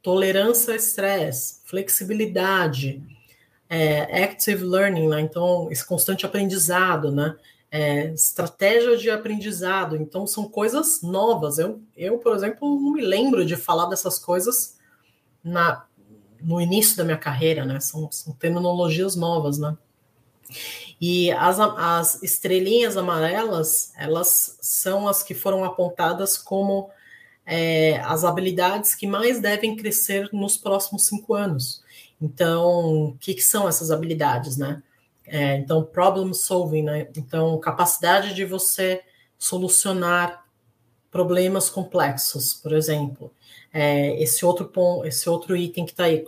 [0.00, 3.02] tolerância a estresse, flexibilidade,
[3.68, 5.20] é, active learning, né?
[5.20, 7.36] então esse constante aprendizado, né?
[7.72, 11.58] É, estratégia de aprendizado, então são coisas novas.
[11.58, 14.75] Eu, eu, por exemplo, não me lembro de falar dessas coisas
[15.46, 15.86] na,
[16.42, 17.78] no início da minha carreira, né?
[17.78, 19.76] São, são terminologias novas, né?
[21.00, 26.90] E as, as estrelinhas amarelas, elas são as que foram apontadas como
[27.44, 31.82] é, as habilidades que mais devem crescer nos próximos cinco anos.
[32.20, 34.82] Então, o que, que são essas habilidades, né?
[35.26, 37.08] É, então, problem solving, né?
[37.16, 39.02] Então, capacidade de você
[39.38, 40.44] solucionar
[41.10, 43.30] problemas complexos, por exemplo
[43.78, 46.24] é, esse outro ponto, esse outro item que está aí,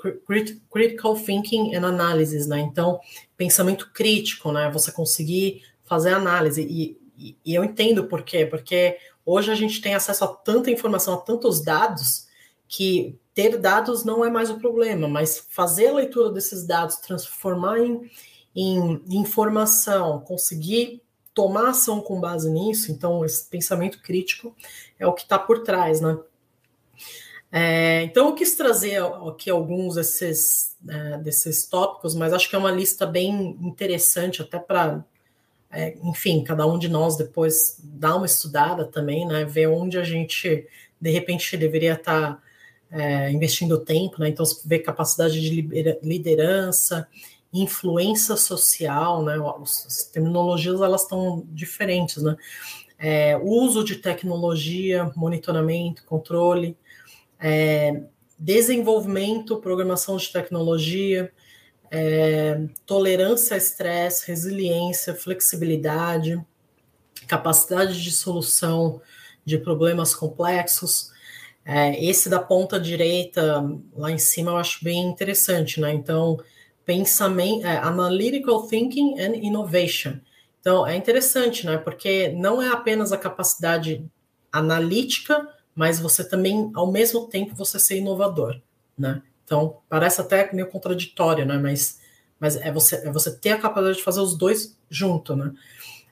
[0.71, 2.61] critical thinking and analysis, né?
[2.61, 3.01] Então,
[3.39, 4.71] pensamento crítico, né?
[4.71, 9.81] Você conseguir fazer análise e, e, e eu entendo por quê, porque hoje a gente
[9.81, 12.27] tem acesso a tanta informação, a tantos dados
[12.69, 17.79] que ter dados não é mais o problema, mas fazer a leitura desses dados, transformar
[17.79, 18.11] em,
[18.55, 21.01] em informação, conseguir
[21.33, 24.55] tomar ação com base nisso, então esse pensamento crítico
[24.99, 26.19] é o que está por trás, né?
[27.51, 32.59] É, então eu quis trazer aqui alguns desses, é, desses tópicos, mas acho que é
[32.59, 35.03] uma lista bem interessante até para,
[35.71, 39.45] é, enfim, cada um de nós depois dar uma estudada também, né?
[39.45, 40.67] Ver onde a gente
[41.01, 42.43] de repente deveria estar tá,
[42.91, 44.29] é, investindo tempo, né?
[44.29, 45.63] Então ver capacidade de
[46.03, 47.09] liderança,
[47.51, 49.37] influência social, né?
[49.63, 52.37] As terminologias elas estão diferentes, né?
[52.99, 56.77] É, uso de tecnologia, monitoramento, controle
[57.41, 58.03] é,
[58.39, 61.33] desenvolvimento, programação de tecnologia,
[61.91, 66.41] é, tolerância a estresse, resiliência, flexibilidade,
[67.27, 69.01] capacidade de solução
[69.45, 71.11] de problemas complexos.
[71.65, 73.63] É, esse da ponta direita,
[73.95, 75.93] lá em cima, eu acho bem interessante, né?
[75.93, 76.39] Então,
[76.85, 80.19] pensamento, é, analytical thinking and innovation.
[80.61, 81.77] Então, é interessante, né?
[81.77, 84.05] Porque não é apenas a capacidade
[84.53, 85.47] analítica,
[85.79, 88.61] mas você também, ao mesmo tempo, você ser inovador,
[88.99, 89.23] né?
[89.45, 91.57] Então, parece até meio contraditório, né?
[91.57, 92.01] Mas,
[92.41, 95.55] mas é, você, é você ter a capacidade de fazer os dois junto, né?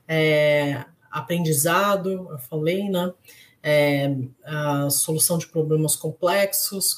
[0.07, 3.12] É, aprendizado, eu falei, né?
[3.61, 6.94] É, a solução de problemas complexos,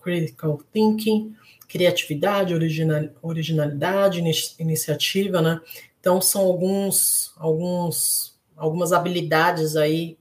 [0.00, 1.36] critical thinking,
[1.68, 4.18] criatividade, original, originalidade,
[4.58, 5.60] iniciativa, né?
[6.00, 10.16] Então são alguns, alguns, algumas habilidades aí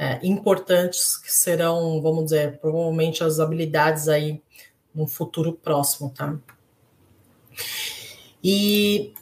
[0.00, 4.42] é, importantes que serão, vamos dizer, provavelmente as habilidades aí
[4.94, 6.38] no futuro próximo, tá?
[8.42, 9.12] E,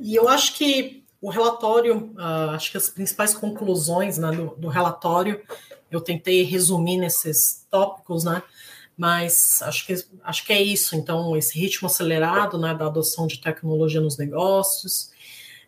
[0.00, 4.68] e eu acho que o relatório, uh, acho que as principais conclusões né, do, do,
[4.68, 5.42] relatório,
[5.90, 8.42] eu tentei resumir nesses tópicos, né?
[8.96, 9.94] Mas acho que,
[10.24, 10.96] acho que é isso.
[10.96, 15.10] Então, esse ritmo acelerado né, da adoção de tecnologia nos negócios,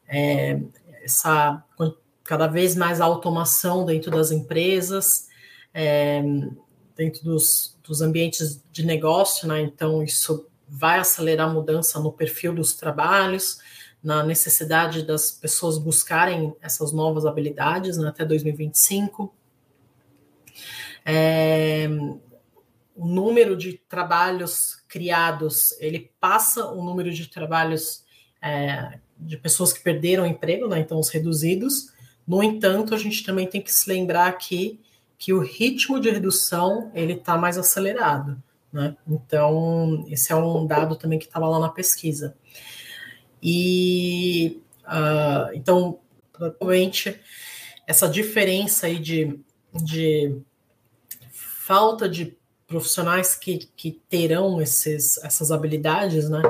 [0.08, 0.58] é,
[1.02, 1.62] essa
[2.32, 5.28] cada vez mais automação dentro das empresas,
[5.74, 6.22] é,
[6.96, 9.60] dentro dos, dos ambientes de negócio, né?
[9.60, 13.58] Então, isso vai acelerar a mudança no perfil dos trabalhos,
[14.02, 19.30] na necessidade das pessoas buscarem essas novas habilidades né, até 2025.
[21.04, 21.86] É,
[22.96, 28.06] o número de trabalhos criados, ele passa o número de trabalhos
[28.40, 31.91] é, de pessoas que perderam emprego, né, então os reduzidos,
[32.26, 34.80] no entanto, a gente também tem que se lembrar aqui
[35.18, 38.42] que o ritmo de redução ele está mais acelerado.
[38.72, 38.96] Né?
[39.06, 42.34] Então, esse é um dado também que estava lá na pesquisa.
[43.42, 45.98] E uh, então,
[46.32, 47.20] provavelmente,
[47.86, 49.38] essa diferença aí de,
[49.74, 50.36] de
[51.30, 56.42] falta de profissionais que, que terão esses, essas habilidades, né?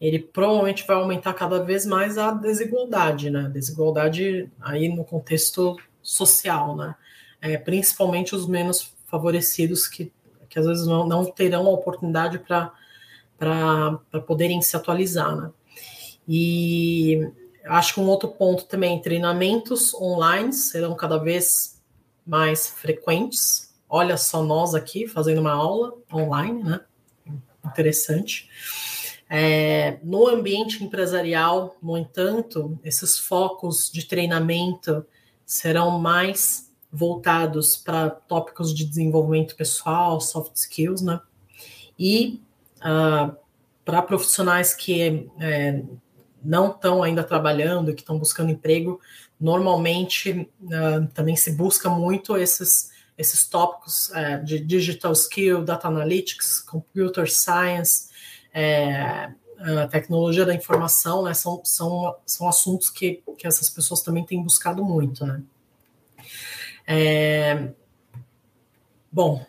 [0.00, 3.50] Ele provavelmente vai aumentar cada vez mais a desigualdade, né?
[3.52, 6.94] Desigualdade aí no contexto social, né?
[7.40, 10.10] É, principalmente os menos favorecidos que,
[10.48, 15.50] que às vezes não, não terão a oportunidade para poderem se atualizar, né?
[16.26, 17.30] E
[17.66, 21.78] acho que um outro ponto também, treinamentos online serão cada vez
[22.26, 23.74] mais frequentes.
[23.88, 26.80] Olha só nós aqui fazendo uma aula online, né?
[27.64, 28.48] Interessante.
[29.32, 35.06] É, no ambiente empresarial, no entanto, esses focos de treinamento
[35.46, 41.20] serão mais voltados para tópicos de desenvolvimento pessoal, soft skills, né?
[41.96, 42.42] E
[42.78, 43.36] uh,
[43.84, 45.84] para profissionais que é,
[46.42, 49.00] não estão ainda trabalhando, que estão buscando emprego,
[49.40, 56.60] normalmente uh, também se busca muito esses, esses tópicos uh, de digital skill, data analytics,
[56.60, 58.09] computer science,
[58.52, 64.24] é, a tecnologia da informação, né, são, são, são assuntos que, que essas pessoas também
[64.24, 65.42] têm buscado muito, né.
[66.86, 67.68] É,
[69.12, 69.44] bom,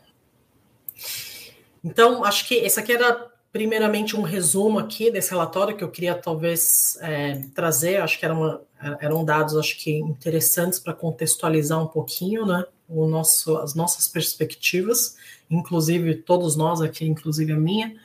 [1.83, 6.15] então acho que esse aqui era primeiramente um resumo aqui desse relatório que eu queria
[6.15, 8.61] talvez é, trazer, acho que era uma,
[8.99, 15.15] eram dados acho que interessantes para contextualizar um pouquinho, né, o nosso, as nossas perspectivas,
[15.49, 17.95] inclusive todos nós aqui, inclusive a minha,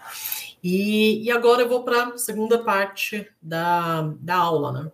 [0.62, 4.92] e, e agora eu vou para a segunda parte da, da aula, né?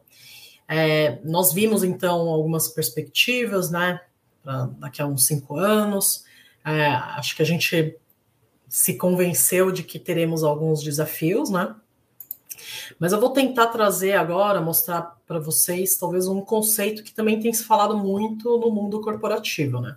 [0.69, 4.01] É, nós vimos então algumas perspectivas, né?
[4.43, 6.25] Pra daqui a uns cinco anos.
[6.65, 7.97] É, acho que a gente
[8.69, 11.75] se convenceu de que teremos alguns desafios, né?
[12.99, 17.53] Mas eu vou tentar trazer agora, mostrar para vocês, talvez um conceito que também tem
[17.53, 19.97] se falado muito no mundo corporativo, né?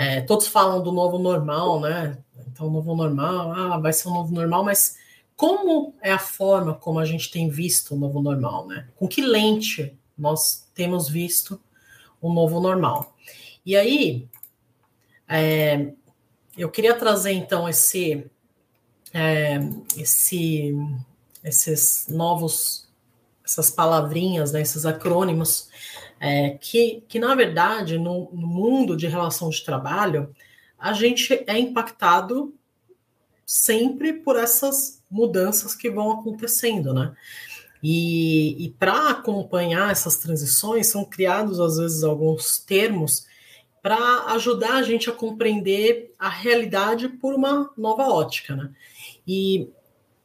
[0.00, 2.16] É, todos falam do novo normal, né?
[2.48, 4.96] Então, o novo normal, ah, vai ser um novo normal, mas
[5.36, 8.88] como é a forma como a gente tem visto o novo normal, né?
[8.96, 11.60] Com que lente nós temos visto
[12.22, 13.14] um novo normal.
[13.64, 14.26] E aí,
[15.28, 15.92] é,
[16.56, 18.24] eu queria trazer então esse,
[19.12, 19.58] é,
[19.98, 20.74] esse,
[21.44, 22.88] esses novos,
[23.44, 25.68] essas palavrinhas, né, esses acrônimos,
[26.20, 30.32] é, que, que na verdade no, no mundo de relação de trabalho
[30.78, 32.54] a gente é impactado
[33.44, 37.12] sempre por essas mudanças que vão acontecendo, né?
[37.82, 43.26] E, e para acompanhar essas transições, são criados, às vezes, alguns termos
[43.82, 48.54] para ajudar a gente a compreender a realidade por uma nova ótica.
[48.54, 48.70] Né?
[49.26, 49.68] E,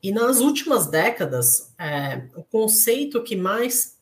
[0.04, 3.95] e nas últimas décadas, é, o conceito que mais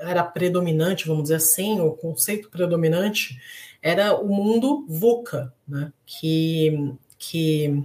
[0.00, 3.38] era predominante, vamos dizer assim, o conceito predominante
[3.82, 5.92] era o mundo VUCA, né?
[6.06, 7.84] que, que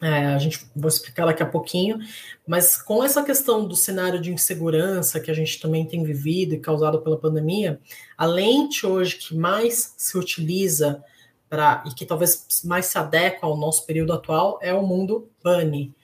[0.00, 1.98] é, a gente vou explicar daqui a pouquinho,
[2.46, 6.60] mas com essa questão do cenário de insegurança que a gente também tem vivido e
[6.60, 7.80] causado pela pandemia,
[8.16, 11.02] a lente hoje que mais se utiliza
[11.48, 15.94] para e que talvez mais se adequa ao nosso período atual é o mundo BUNny.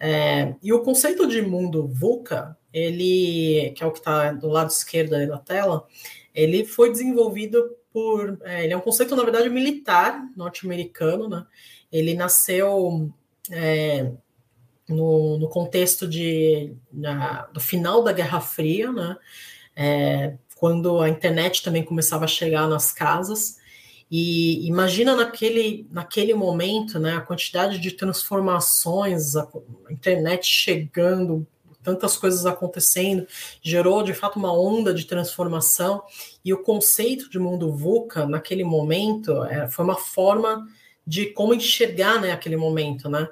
[0.00, 4.70] É, e o conceito de mundo VUCA, ele que é o que está do lado
[4.70, 5.86] esquerdo da tela,
[6.34, 11.44] ele foi desenvolvido por, é, ele é um conceito na verdade militar norte-americano, né?
[11.92, 13.12] Ele nasceu
[13.50, 14.10] é,
[14.88, 19.16] no, no, contexto de, na, do final da Guerra Fria, né,
[19.74, 23.59] é, quando a internet também começava a chegar nas casas.
[24.10, 29.46] E imagina naquele, naquele momento né, a quantidade de transformações, a
[29.88, 31.46] internet chegando,
[31.82, 33.26] tantas coisas acontecendo,
[33.62, 36.02] gerou de fato uma onda de transformação.
[36.44, 40.66] E o conceito de mundo VUCA, naquele momento, é, foi uma forma
[41.06, 43.28] de como enxergar né, aquele momento, né?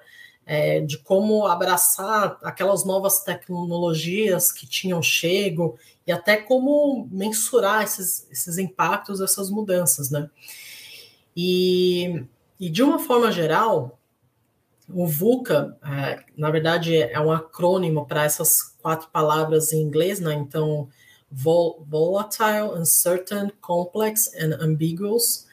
[0.50, 8.26] É, de como abraçar aquelas novas tecnologias que tinham chego e até como mensurar esses,
[8.30, 10.30] esses impactos, essas mudanças, né?
[11.36, 12.24] E,
[12.58, 13.98] e de uma forma geral,
[14.88, 20.32] o VUCA, é, na verdade, é um acrônimo para essas quatro palavras em inglês, né?
[20.32, 20.88] Então,
[21.30, 25.46] volatile, uncertain, complex and ambiguous.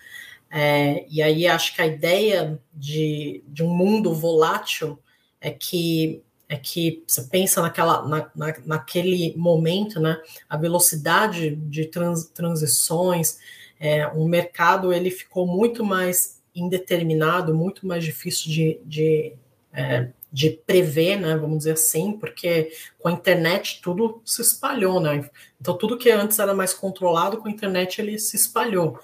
[0.58, 4.98] É, e aí acho que a ideia de, de um mundo volátil
[5.42, 11.86] é que é que você pensa naquela, na, na, naquele momento, né, a velocidade de
[11.88, 13.38] trans, transições,
[13.80, 19.34] é, o mercado ele ficou muito mais indeterminado, muito mais difícil de, de,
[19.74, 25.30] é, de prever, né, vamos dizer assim, porque com a internet tudo se espalhou, né,
[25.60, 29.00] então tudo que antes era mais controlado, com a internet ele se espalhou,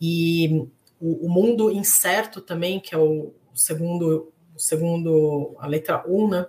[0.00, 0.66] e
[1.00, 6.46] o, o mundo incerto também, que é o segundo, segundo a letra U, né?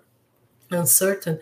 [0.71, 1.37] Uncertain.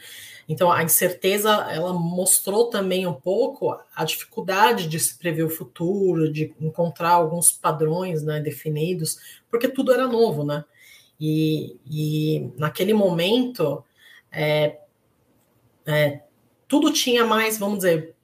[0.47, 6.31] Então, a incerteza, ela mostrou também um pouco a dificuldade de se prever o futuro,
[6.31, 9.19] de encontrar alguns padrões né, definidos,
[9.51, 10.65] porque tudo era novo, né?
[11.19, 13.83] E, e naquele momento,
[14.31, 14.79] é,
[15.85, 16.21] é,
[16.67, 18.15] tudo tinha mais, vamos dizer,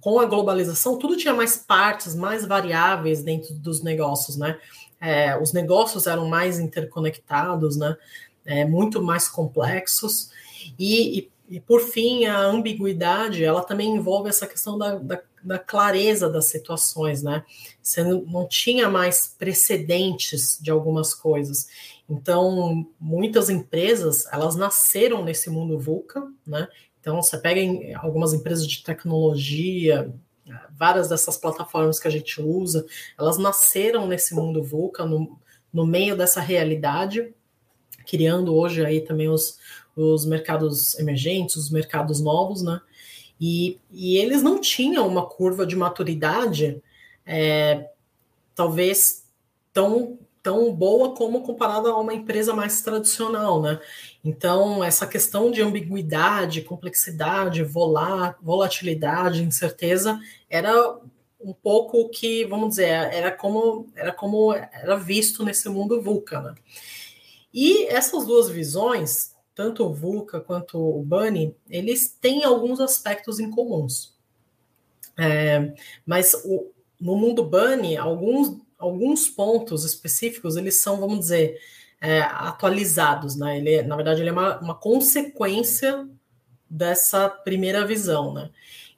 [0.00, 4.58] com a globalização, tudo tinha mais partes, mais variáveis dentro dos negócios, né?
[5.00, 7.96] É, os negócios eram mais interconectados, né?
[8.44, 10.30] É, muito mais complexos.
[10.78, 15.58] E, e, e, por fim, a ambiguidade, ela também envolve essa questão da, da, da
[15.58, 17.44] clareza das situações, né?
[17.82, 21.66] Você não tinha mais precedentes de algumas coisas.
[22.08, 26.68] Então, muitas empresas, elas nasceram nesse mundo VUCA, né?
[27.00, 30.12] Então, você pega em algumas empresas de tecnologia,
[30.70, 32.86] várias dessas plataformas que a gente usa,
[33.18, 35.38] elas nasceram nesse mundo VUCA, no,
[35.72, 37.32] no meio dessa realidade,
[38.06, 39.58] criando hoje aí também os,
[39.96, 42.80] os mercados emergentes, os mercados novos, né?
[43.40, 46.82] E, e eles não tinham uma curva de maturidade,
[47.24, 47.88] é,
[48.54, 49.24] talvez
[49.72, 50.18] tão
[50.50, 53.80] tão boa como comparada a uma empresa mais tradicional, né?
[54.24, 60.18] Então, essa questão de ambiguidade, complexidade, volatilidade, incerteza,
[60.48, 60.98] era
[61.40, 66.40] um pouco o que, vamos dizer, era como era como era visto nesse mundo VUCA,
[66.40, 66.54] né?
[67.54, 73.48] E essas duas visões, tanto o VUCA quanto o Bunny, eles têm alguns aspectos em
[73.48, 74.18] comuns.
[75.16, 75.72] É,
[76.04, 81.60] mas o, no mundo Bunny, alguns alguns pontos específicos, eles são, vamos dizer,
[82.00, 83.58] é, atualizados, né?
[83.58, 86.08] Ele, na verdade, ele é uma, uma consequência
[86.68, 88.50] dessa primeira visão, né?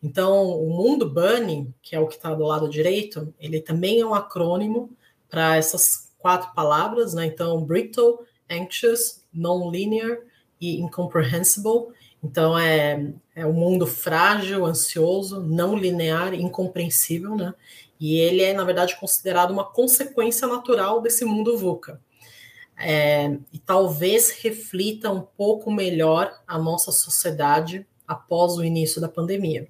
[0.03, 4.07] Então, o mundo Bunny, que é o que está do lado direito, ele também é
[4.07, 4.91] um acrônimo
[5.29, 7.27] para essas quatro palavras, né?
[7.27, 8.21] Então, brittle,
[8.51, 10.19] anxious, non-linear
[10.61, 11.89] e incomprehensible.
[12.23, 17.53] Então é, é um mundo frágil, ansioso, não linear, incompreensível, né?
[18.03, 22.01] E ele é, na verdade, considerado uma consequência natural desse mundo VUCA.
[22.77, 29.69] É, e talvez reflita um pouco melhor a nossa sociedade após o início da pandemia.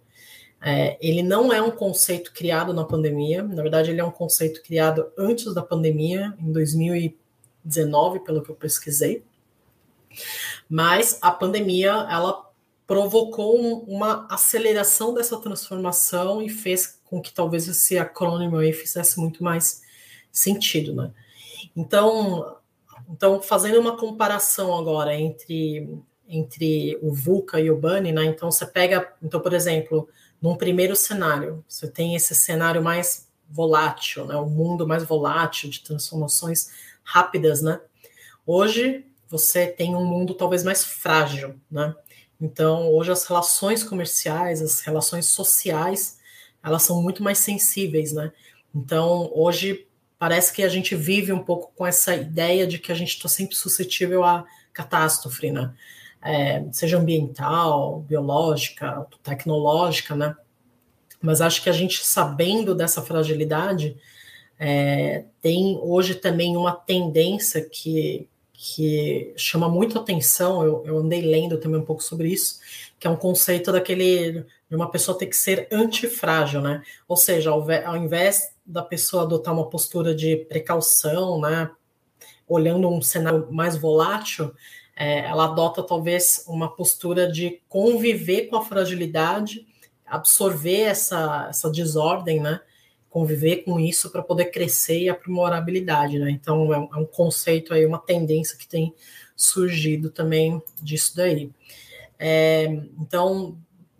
[0.62, 4.62] É, ele não é um conceito criado na pandemia, na verdade, ele é um conceito
[4.62, 9.22] criado antes da pandemia, em 2019, pelo que eu pesquisei.
[10.70, 12.50] Mas a pandemia, ela
[12.86, 19.42] provocou uma aceleração dessa transformação e fez com que talvez esse acrônimo aí fizesse muito
[19.42, 19.82] mais
[20.30, 21.12] sentido, né?
[21.76, 22.56] Então,
[23.08, 25.88] então fazendo uma comparação agora entre
[26.28, 28.24] entre o VUCA e o BUNNY, né?
[28.24, 30.08] Então você pega, então por exemplo,
[30.40, 34.34] num primeiro cenário, você tem esse cenário mais volátil, né?
[34.36, 36.70] O mundo mais volátil de transformações
[37.04, 37.80] rápidas, né?
[38.46, 41.94] Hoje você tem um mundo talvez mais frágil, né?
[42.42, 46.18] Então, hoje as relações comerciais, as relações sociais,
[46.60, 48.32] elas são muito mais sensíveis, né?
[48.74, 49.86] Então, hoje
[50.18, 53.28] parece que a gente vive um pouco com essa ideia de que a gente está
[53.28, 55.72] sempre suscetível a catástrofe, né?
[56.20, 60.34] É, seja ambiental, biológica, tecnológica, né?
[61.20, 63.96] Mas acho que a gente sabendo dessa fragilidade
[64.58, 68.28] é, tem hoje também uma tendência que
[68.64, 72.60] que chama muito atenção, eu, eu andei lendo também um pouco sobre isso,
[72.96, 76.80] que é um conceito daquele de uma pessoa ter que ser antifrágil, né?
[77.08, 81.72] Ou seja, ao, ao invés da pessoa adotar uma postura de precaução, né?
[82.46, 84.54] Olhando um cenário mais volátil,
[84.94, 89.66] é, ela adota talvez uma postura de conviver com a fragilidade,
[90.06, 92.60] absorver essa, essa desordem, né?
[93.12, 96.30] Conviver com isso para poder crescer e aprimorar a habilidade, né?
[96.30, 98.94] Então é um, é um, conceito aí, uma tendência que tem
[99.36, 101.52] surgido também disso daí.
[102.18, 102.64] É,
[102.98, 103.58] então,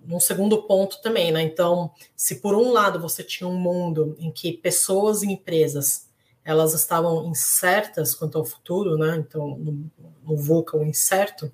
[0.09, 1.43] um segundo ponto também, né?
[1.43, 6.11] Então, se por um lado você tinha um mundo em que pessoas e empresas
[6.43, 9.17] elas estavam incertas quanto ao futuro, né?
[9.19, 9.91] Então, no,
[10.25, 11.53] no VUCA, o incerto,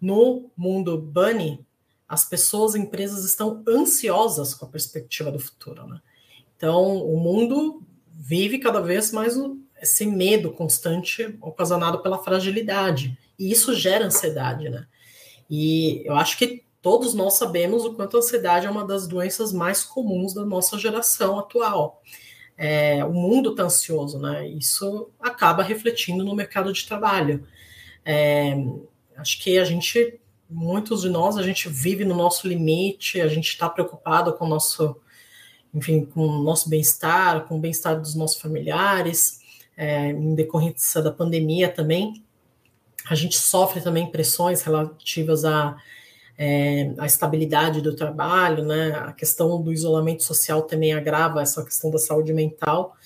[0.00, 1.64] no mundo Bunny,
[2.08, 6.00] as pessoas e empresas estão ansiosas com a perspectiva do futuro, né?
[6.56, 9.36] Então, o mundo vive cada vez mais
[9.80, 13.18] esse medo constante ocasionado pela fragilidade.
[13.38, 14.86] E isso gera ansiedade, né?
[15.50, 19.52] E eu acho que todos nós sabemos o quanto a ansiedade é uma das doenças
[19.52, 22.02] mais comuns da nossa geração atual.
[22.56, 24.48] É, o mundo está ansioso, né?
[24.48, 27.46] Isso acaba refletindo no mercado de trabalho.
[28.04, 28.54] É,
[29.16, 33.48] acho que a gente, muitos de nós, a gente vive no nosso limite, a gente
[33.48, 34.96] está preocupado com o nosso
[35.74, 39.40] enfim, com o nosso bem-estar, com o bem-estar dos nossos familiares,
[39.76, 42.22] é, em decorrência da pandemia também.
[43.08, 45.76] A gente sofre também pressões relativas à,
[46.38, 48.92] é, à estabilidade do trabalho, né?
[48.92, 52.96] A questão do isolamento social também agrava essa questão da saúde mental.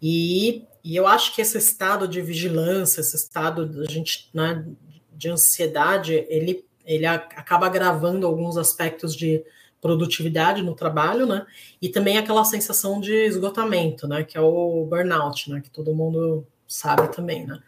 [0.00, 4.64] E, e eu acho que esse estado de vigilância, esse estado da gente, né,
[5.12, 9.42] de ansiedade, ele, ele acaba agravando alguns aspectos de
[9.86, 11.46] produtividade no trabalho, né?
[11.80, 14.24] E também aquela sensação de esgotamento, né?
[14.24, 15.60] Que é o burnout, né?
[15.60, 17.62] Que todo mundo sabe também, né?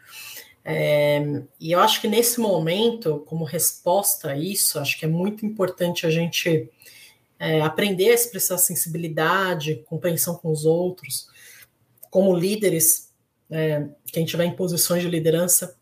[0.65, 5.45] É, e eu acho que nesse momento, como resposta a isso, acho que é muito
[5.45, 6.69] importante a gente
[7.39, 11.27] é, aprender a expressar sensibilidade, compreensão com os outros,
[12.11, 13.09] como líderes,
[13.49, 15.75] é, quem tiver em posições de liderança,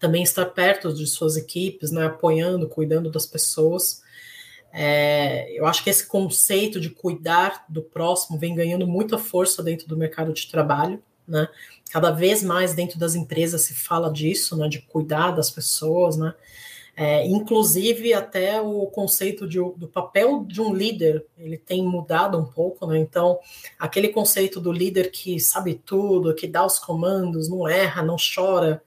[0.00, 4.01] também estar perto de suas equipes, né, apoiando, cuidando das pessoas,
[4.72, 9.86] é, eu acho que esse conceito de cuidar do próximo vem ganhando muita força dentro
[9.86, 11.46] do mercado de trabalho, né?
[11.90, 14.68] Cada vez mais dentro das empresas se fala disso, né?
[14.68, 16.34] De cuidar das pessoas, né?
[16.96, 22.44] É, inclusive até o conceito de, do papel de um líder ele tem mudado um
[22.44, 22.98] pouco, né?
[22.98, 23.38] Então
[23.78, 28.82] aquele conceito do líder que sabe tudo, que dá os comandos, não erra, não chora,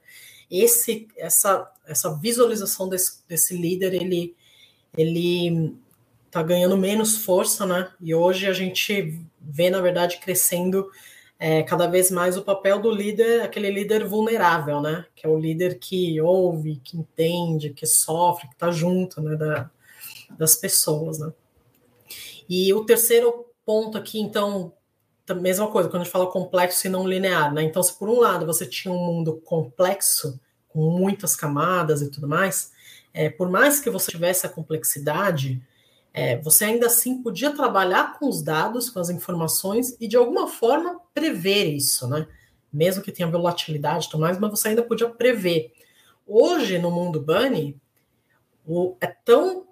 [0.50, 4.35] esse essa essa visualização desse, desse líder ele
[4.96, 5.76] ele
[6.26, 7.90] está ganhando menos força, né?
[8.00, 10.90] E hoje a gente vê, na verdade, crescendo
[11.38, 15.06] é, cada vez mais o papel do líder, aquele líder vulnerável, né?
[15.14, 19.36] Que é o líder que ouve, que entende, que sofre, que está junto, né?
[19.36, 19.70] Da,
[20.30, 21.32] das pessoas, né?
[22.48, 24.72] E o terceiro ponto aqui, então,
[25.40, 27.62] mesma coisa, quando a gente fala complexo e não linear, né?
[27.62, 30.38] Então, se por um lado você tinha um mundo complexo,
[30.68, 32.72] com muitas camadas e tudo mais,
[33.16, 35.62] é, por mais que você tivesse a complexidade,
[36.12, 40.46] é, você ainda assim podia trabalhar com os dados, com as informações e de alguma
[40.46, 42.28] forma prever isso, né?
[42.70, 45.72] Mesmo que tenha volatilidade e tudo mais, mas você ainda podia prever.
[46.26, 47.80] Hoje, no mundo Bunny,
[48.66, 49.66] o, é tão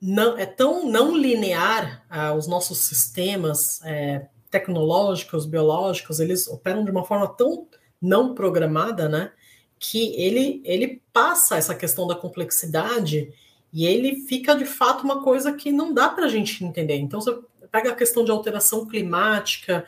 [0.00, 6.90] não é tão não linear ah, os nossos sistemas é, tecnológicos, biológicos, eles operam de
[6.90, 7.68] uma forma tão
[8.00, 9.32] não programada, né?
[9.78, 13.32] Que ele, ele passa essa questão da complexidade
[13.72, 16.96] e ele fica de fato uma coisa que não dá para a gente entender.
[16.96, 17.38] Então, você
[17.70, 19.84] pega a questão de alteração climática,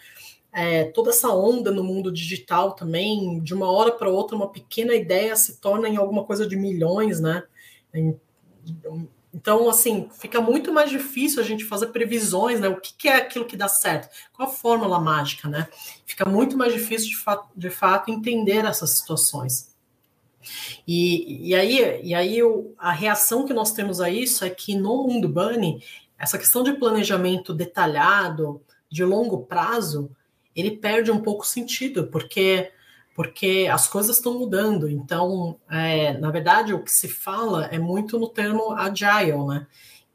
[0.53, 4.95] é, toda essa onda no mundo digital também, de uma hora para outra, uma pequena
[4.95, 7.45] ideia se torna em alguma coisa de milhões, né?
[9.33, 12.69] Então, assim, fica muito mais difícil a gente fazer previsões, né?
[12.69, 14.09] O que, que é aquilo que dá certo?
[14.33, 15.69] Qual a fórmula mágica, né?
[16.07, 17.17] Fica muito mais difícil, de,
[17.57, 19.75] de fato, entender essas situações.
[20.87, 22.39] E, e aí, e aí
[22.79, 25.83] a reação que nós temos a isso é que no mundo Bunny,
[26.19, 30.11] essa questão de planejamento detalhado, de longo prazo,
[30.55, 32.73] ele perde um pouco sentido, porque
[33.19, 34.89] porque as coisas estão mudando.
[34.89, 39.67] Então, é, na verdade, o que se fala é muito no termo agile, né?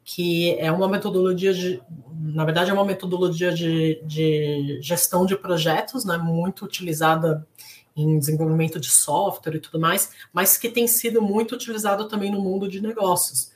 [0.05, 1.83] Que é uma metodologia de,
[2.17, 6.17] na verdade, é uma metodologia de, de gestão de projetos, né?
[6.17, 7.45] Muito utilizada
[7.95, 12.41] em desenvolvimento de software e tudo mais, mas que tem sido muito utilizado também no
[12.41, 13.51] mundo de negócios.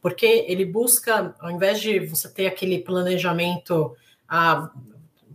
[0.00, 3.94] Porque ele busca, ao invés de você ter aquele planejamento,
[4.28, 4.70] ah,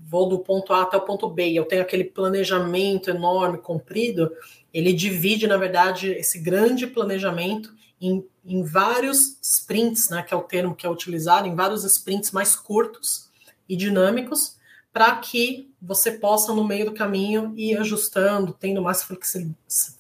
[0.10, 4.32] vou do ponto A até o ponto B, eu tenho aquele planejamento enorme, comprido,
[4.74, 10.44] ele divide, na verdade, esse grande planejamento em, em vários sprints, né, que é o
[10.44, 13.30] termo que é utilizado, em vários sprints mais curtos
[13.68, 14.58] e dinâmicos,
[14.94, 19.08] para que você possa, no meio do caminho, ir ajustando, tendo mais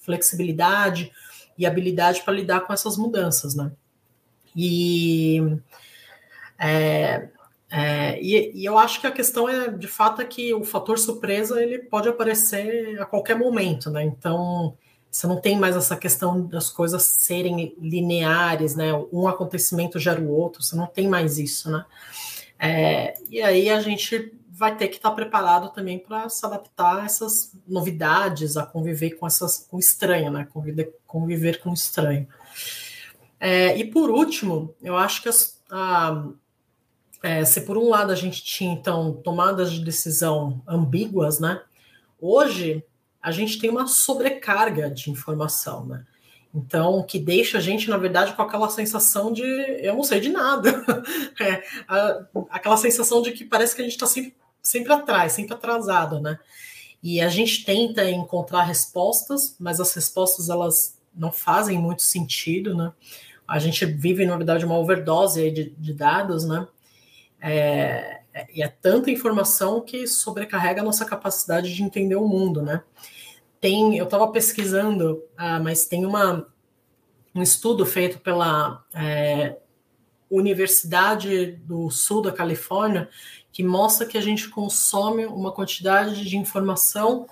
[0.01, 1.11] flexibilidade
[1.57, 3.71] e habilidade para lidar com essas mudanças, né?
[4.55, 5.59] E
[6.57, 7.29] é,
[7.69, 10.97] é, e, e, eu acho que a questão é, de fato, é que o fator
[10.97, 14.03] surpresa ele pode aparecer a qualquer momento, né?
[14.03, 14.75] Então,
[15.11, 18.93] você não tem mais essa questão das coisas serem lineares, né?
[19.11, 21.85] Um acontecimento gera o outro, você não tem mais isso, né?
[22.59, 27.05] É, e aí a gente vai ter que estar preparado também para se adaptar a
[27.05, 30.47] essas novidades, a conviver com essas com estranho, né?
[30.51, 32.27] Conviver, conviver com estranho.
[33.39, 36.25] É, e por último, eu acho que as, a,
[37.21, 41.61] é, se por um lado a gente tinha então tomadas de decisão ambíguas, né?
[42.19, 42.83] Hoje
[43.21, 46.03] a gente tem uma sobrecarga de informação, né?
[46.51, 50.29] Então, que deixa a gente, na verdade, com aquela sensação de eu não sei de
[50.29, 50.83] nada.
[51.39, 54.33] é, a, aquela sensação de que parece que a gente está sempre,
[54.67, 56.37] sempre atrás, sempre atrasado, né?
[57.01, 62.91] E a gente tenta encontrar respostas, mas as respostas elas não fazem muito sentido, né?
[63.47, 66.67] A gente vive, na verdade, uma overdose de, de dados, né?
[67.39, 68.21] É,
[68.53, 72.83] e é tanta informação que sobrecarrega a nossa capacidade de entender o mundo, né?
[73.61, 76.45] Tem, eu estava pesquisando, ah, mas tem uma,
[77.33, 79.57] um estudo feito pela é,
[80.29, 83.09] Universidade do Sul da Califórnia
[83.57, 87.25] que mostra que a gente consome uma quantidade de informação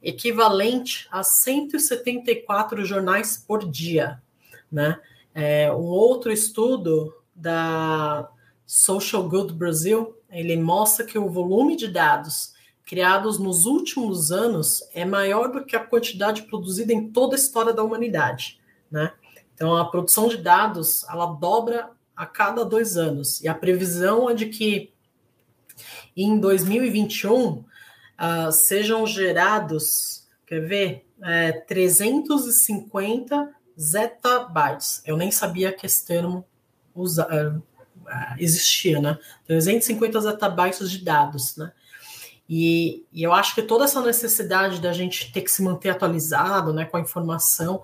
[0.00, 4.22] equivalente a 174 jornais por dia,
[4.70, 5.00] né?
[5.34, 8.30] É, um outro estudo da
[8.64, 12.54] Social Good Brasil, ele mostra que o volume de dados
[12.84, 17.72] criados nos últimos anos é maior do que a quantidade produzida em toda a história
[17.72, 19.12] da humanidade, né?
[19.52, 23.40] Então, a produção de dados, ela dobra a cada dois anos.
[23.40, 24.94] E a previsão é de que
[26.16, 27.64] em 2021 uh,
[28.16, 35.02] ah, sejam gerados, quer ver, é, 350 zettabytes.
[35.04, 36.44] Eu nem sabia que esse termo
[36.94, 37.28] usa,
[38.38, 39.18] existia, né?
[39.46, 41.72] 350 zettabytes de dados, né?
[42.48, 46.72] E, e, eu acho que toda essa necessidade da gente ter que se manter atualizado,
[46.72, 47.82] né, com a informação,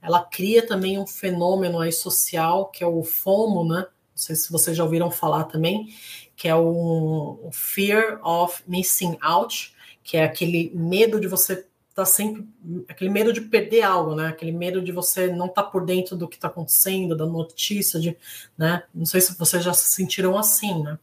[0.00, 3.80] ela cria também um fenômeno aí social que é o FOMO, né?
[3.80, 5.88] Não sei se vocês já ouviram falar também,
[6.36, 12.44] que é o, fear of missing out, que é aquele medo de você tá sempre
[12.88, 14.26] aquele medo de perder algo, né?
[14.26, 18.00] Aquele medo de você não estar tá por dentro do que está acontecendo, da notícia,
[18.00, 18.16] de,
[18.58, 18.82] né?
[18.92, 20.98] Não sei se vocês já se sentiram assim, né?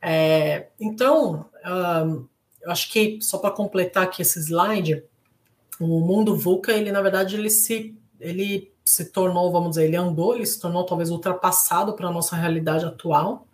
[0.00, 2.26] É, então, um,
[2.60, 5.04] eu acho que só para completar aqui esse slide,
[5.78, 10.34] o mundo VUCA, ele na verdade ele se ele se tornou, vamos dizer, ele andou,
[10.34, 13.46] ele se tornou talvez ultrapassado para a nossa realidade atual,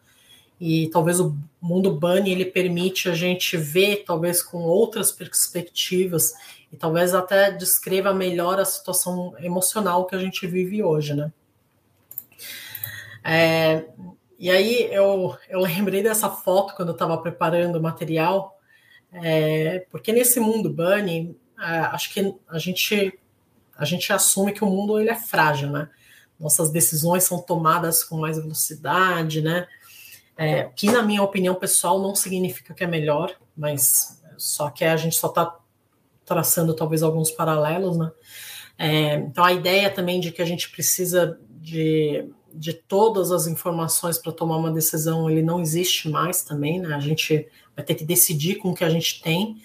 [0.60, 6.34] e talvez o mundo Bunny ele permite a gente ver talvez com outras perspectivas
[6.72, 11.32] e talvez até descreva melhor a situação emocional que a gente vive hoje, né?
[13.24, 13.84] É,
[14.38, 18.58] e aí eu, eu lembrei dessa foto quando eu estava preparando o material,
[19.12, 23.18] é, porque nesse mundo Bunny, é, acho que a gente
[23.76, 25.88] a gente assume que o mundo ele é frágil, né?
[26.38, 29.66] nossas decisões são tomadas com mais velocidade, né?
[30.40, 34.96] É, que, na minha opinião pessoal, não significa que é melhor, mas só que a
[34.96, 35.58] gente só está
[36.24, 38.12] traçando talvez alguns paralelos, né?
[38.78, 44.16] É, então, a ideia também de que a gente precisa de, de todas as informações
[44.16, 46.94] para tomar uma decisão, ele não existe mais também, né?
[46.94, 49.60] A gente vai ter que decidir com o que a gente tem.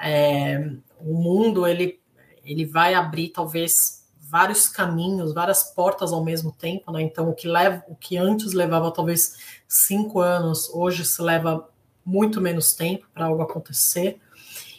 [0.00, 0.70] É,
[1.00, 1.98] o mundo, ele,
[2.44, 4.01] ele vai abrir talvez
[4.32, 7.02] vários caminhos, várias portas ao mesmo tempo, né?
[7.02, 9.36] Então, o que, leva, o que antes levava talvez
[9.68, 11.68] cinco anos, hoje se leva
[12.02, 14.18] muito menos tempo para algo acontecer.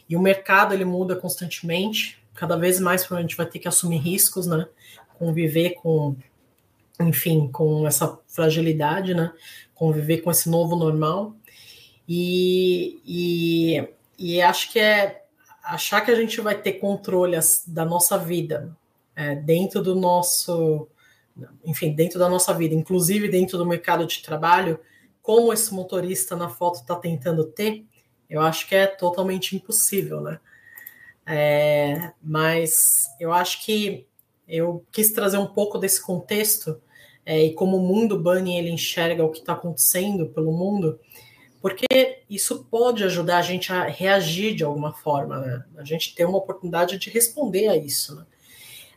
[0.09, 3.99] E o mercado, ele muda constantemente, cada vez mais a gente vai ter que assumir
[3.99, 4.67] riscos, né?
[5.19, 6.15] Conviver com,
[6.99, 9.31] enfim, com essa fragilidade, né?
[9.75, 11.35] Conviver com esse novo normal.
[12.09, 13.87] E, e,
[14.17, 15.25] e acho que é
[15.63, 17.37] achar que a gente vai ter controle
[17.67, 18.75] da nossa vida
[19.15, 20.87] é, dentro do nosso,
[21.63, 24.79] enfim, dentro da nossa vida, inclusive dentro do mercado de trabalho,
[25.21, 27.85] como esse motorista na foto está tentando ter,
[28.29, 30.39] eu acho que é totalmente impossível, né?
[31.25, 34.05] É, mas eu acho que
[34.47, 36.81] eu quis trazer um pouco desse contexto
[37.25, 40.99] é, e como o mundo Bunny ele enxerga o que está acontecendo pelo mundo,
[41.61, 41.85] porque
[42.29, 45.63] isso pode ajudar a gente a reagir de alguma forma, né?
[45.77, 48.25] A gente ter uma oportunidade de responder a isso, né?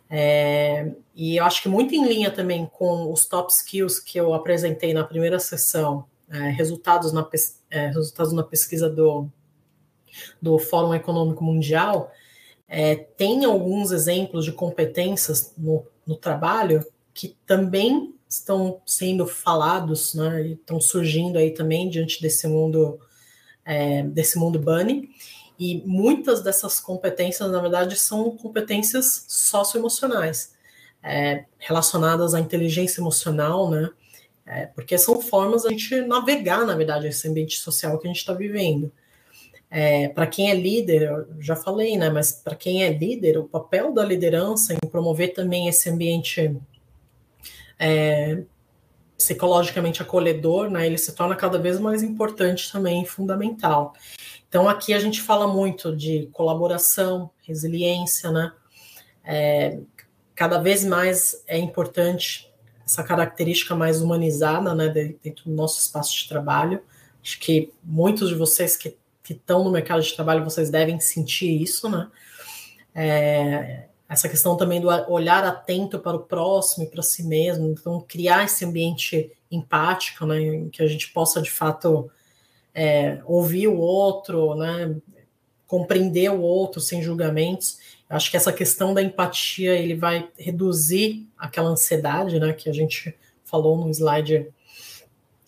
[0.08, 4.32] É, e eu acho que muito em linha também com os top skills que eu
[4.34, 7.28] apresentei na primeira sessão, é, resultados, na,
[7.70, 9.28] é, resultados na pesquisa do,
[10.40, 12.12] do Fórum Econômico Mundial,
[12.68, 16.84] é, tem alguns exemplos de competências no, no trabalho
[17.14, 22.98] que também estão sendo falados, né, estão surgindo aí também diante desse mundo
[23.64, 25.08] é, desse mundo bunny,
[25.58, 30.54] e muitas dessas competências, na verdade, são competências socioemocionais,
[31.02, 33.90] é, relacionadas à inteligência emocional, né,
[34.46, 38.20] é, porque são formas a gente navegar, na verdade, esse ambiente social que a gente
[38.20, 38.92] está vivendo.
[39.68, 42.08] É, para quem é líder, eu já falei, né?
[42.08, 46.56] Mas para quem é líder, o papel da liderança em promover também esse ambiente
[47.76, 48.42] é,
[49.18, 50.86] psicologicamente acolhedor, né?
[50.86, 53.94] Ele se torna cada vez mais importante também, fundamental.
[54.56, 58.54] Então aqui a gente fala muito de colaboração, resiliência, né?
[59.22, 59.80] É,
[60.34, 62.50] cada vez mais é importante
[62.82, 66.80] essa característica mais humanizada, né, dentro do nosso espaço de trabalho.
[67.22, 68.96] Acho que muitos de vocês que
[69.28, 72.08] estão no mercado de trabalho, vocês devem sentir isso, né?
[72.94, 78.02] É, essa questão também do olhar atento para o próximo e para si mesmo, então
[78.08, 82.10] criar esse ambiente empático, né, em que a gente possa de fato
[82.76, 84.94] é, ouvir o outro, né,
[85.66, 87.78] compreender o outro sem julgamentos.
[88.08, 93.16] Acho que essa questão da empatia ele vai reduzir aquela ansiedade, né, que a gente
[93.44, 94.52] falou no slide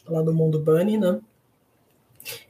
[0.08, 1.20] lá do mundo Bunny, né?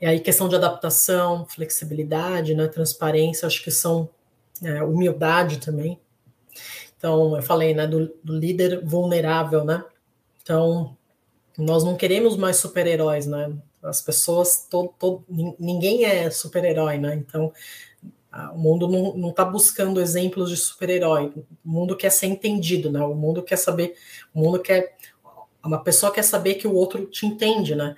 [0.00, 4.08] E aí, questão de adaptação, flexibilidade, né, transparência, acho que são
[4.62, 5.98] é, humildade também.
[6.96, 9.84] Então, eu falei, né, do, do líder vulnerável, né?
[10.42, 10.96] Então,
[11.56, 13.52] nós não queremos mais super-heróis, né?
[13.82, 15.24] As pessoas, todo, todo,
[15.58, 17.14] ninguém é super-herói, né?
[17.14, 17.52] Então,
[18.52, 21.32] o mundo não está buscando exemplos de super-herói.
[21.64, 23.00] O mundo quer ser entendido, né?
[23.00, 23.94] O mundo quer saber,
[24.34, 24.96] o mundo quer,
[25.64, 27.96] uma pessoa quer saber que o outro te entende, né?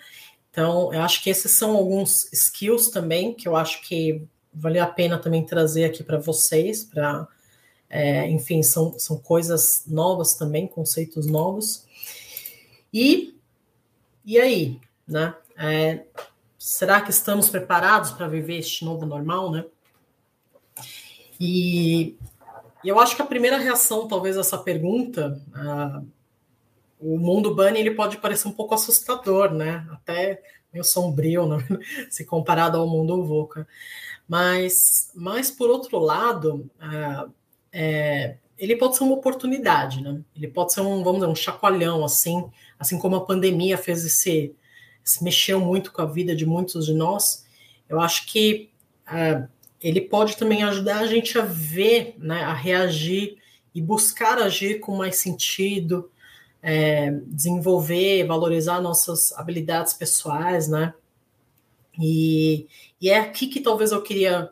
[0.51, 4.87] Então, eu acho que esses são alguns skills também que eu acho que vale a
[4.87, 7.26] pena também trazer aqui para vocês, para,
[7.89, 11.87] é, enfim, são, são coisas novas também, conceitos novos.
[12.93, 13.37] E,
[14.24, 15.35] e aí, né?
[15.63, 16.05] É,
[16.59, 19.67] será que estamos preparados para viver este novo normal, né?
[21.39, 22.17] E,
[22.83, 26.07] e, eu acho que a primeira reação, talvez, a essa pergunta, uh,
[26.99, 29.87] o mundo Bunny ele pode parecer um pouco assustador, né?
[29.93, 30.43] Até
[30.73, 31.59] meio sombrio, né?
[32.09, 33.69] se comparado ao mundo VUCA.
[34.27, 37.27] Mas, mas por outro lado, é,
[37.73, 40.23] é, ele pode ser uma oportunidade, né?
[40.35, 42.49] Ele pode ser um, vamos dizer, um chacoalhão, assim,
[42.79, 44.55] assim como a pandemia fez esse,
[45.05, 47.45] se mexeu muito com a vida de muitos de nós.
[47.89, 48.71] Eu acho que
[49.11, 49.47] é,
[49.83, 53.39] ele pode também ajudar a gente a ver, né, a reagir
[53.75, 56.11] e buscar agir com mais sentido,
[56.63, 60.93] é, desenvolver, valorizar nossas habilidades pessoais, né?
[61.99, 62.67] E,
[63.01, 64.51] e é aqui que talvez eu queria,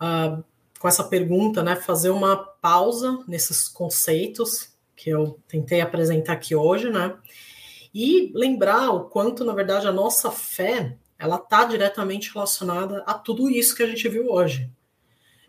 [0.00, 0.44] uh,
[0.78, 6.90] com essa pergunta, né, fazer uma pausa nesses conceitos que eu tentei apresentar aqui hoje,
[6.90, 7.16] né?
[7.92, 13.50] E lembrar o quanto, na verdade, a nossa fé ela está diretamente relacionada a tudo
[13.50, 14.70] isso que a gente viu hoje.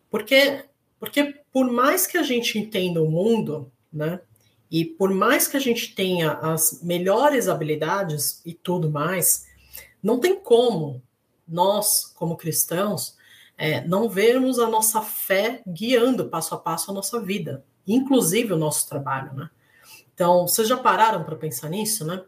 [0.09, 0.65] Porque,
[0.99, 4.19] porque por mais que a gente entenda o mundo, né?
[4.69, 9.47] E por mais que a gente tenha as melhores habilidades e tudo mais,
[10.03, 11.01] não tem como
[11.47, 13.17] nós, como cristãos,
[13.57, 18.57] é, não vermos a nossa fé guiando passo a passo a nossa vida, inclusive o
[18.57, 19.49] nosso trabalho, né?
[20.13, 22.23] Então, vocês já pararam para pensar nisso, né?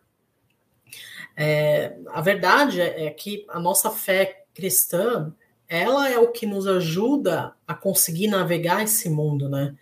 [1.36, 5.34] É, a verdade é, é que a nossa fé cristã,
[5.68, 9.76] ela é o que nos ajuda a conseguir navegar esse mundo, né?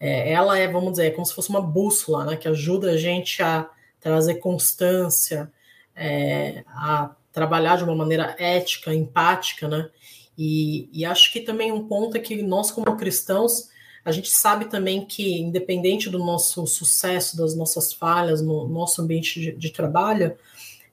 [0.00, 2.36] É, ela é, vamos dizer, é como se fosse uma bússola, né?
[2.36, 3.68] Que ajuda a gente a
[4.00, 5.50] trazer constância,
[5.96, 9.88] é, a trabalhar de uma maneira ética, empática, né?
[10.36, 13.70] E, e acho que também um ponto é que nós, como cristãos,
[14.04, 19.40] a gente sabe também que, independente do nosso sucesso, das nossas falhas no nosso ambiente
[19.40, 20.36] de, de trabalho,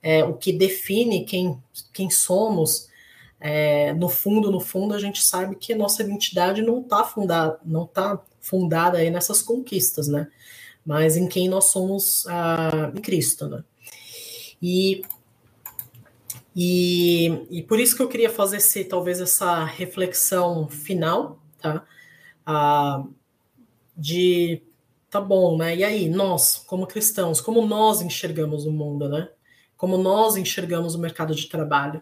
[0.05, 1.59] é, o que define quem,
[1.91, 2.87] quem somos,
[3.39, 7.59] é, no fundo, no fundo, a gente sabe que a nossa identidade não está fundada,
[7.65, 10.27] não tá fundada aí nessas conquistas, né?
[10.85, 13.63] Mas em quem nós somos ah, em Cristo, né?
[14.61, 15.01] E,
[16.55, 21.83] e, e por isso que eu queria fazer esse, talvez essa reflexão final, tá?
[22.45, 23.03] Ah,
[23.97, 24.61] de
[25.09, 25.75] tá bom, né?
[25.75, 29.29] E aí, nós, como cristãos, como nós enxergamos o mundo, né?
[29.77, 32.01] Como nós enxergamos o mercado de trabalho.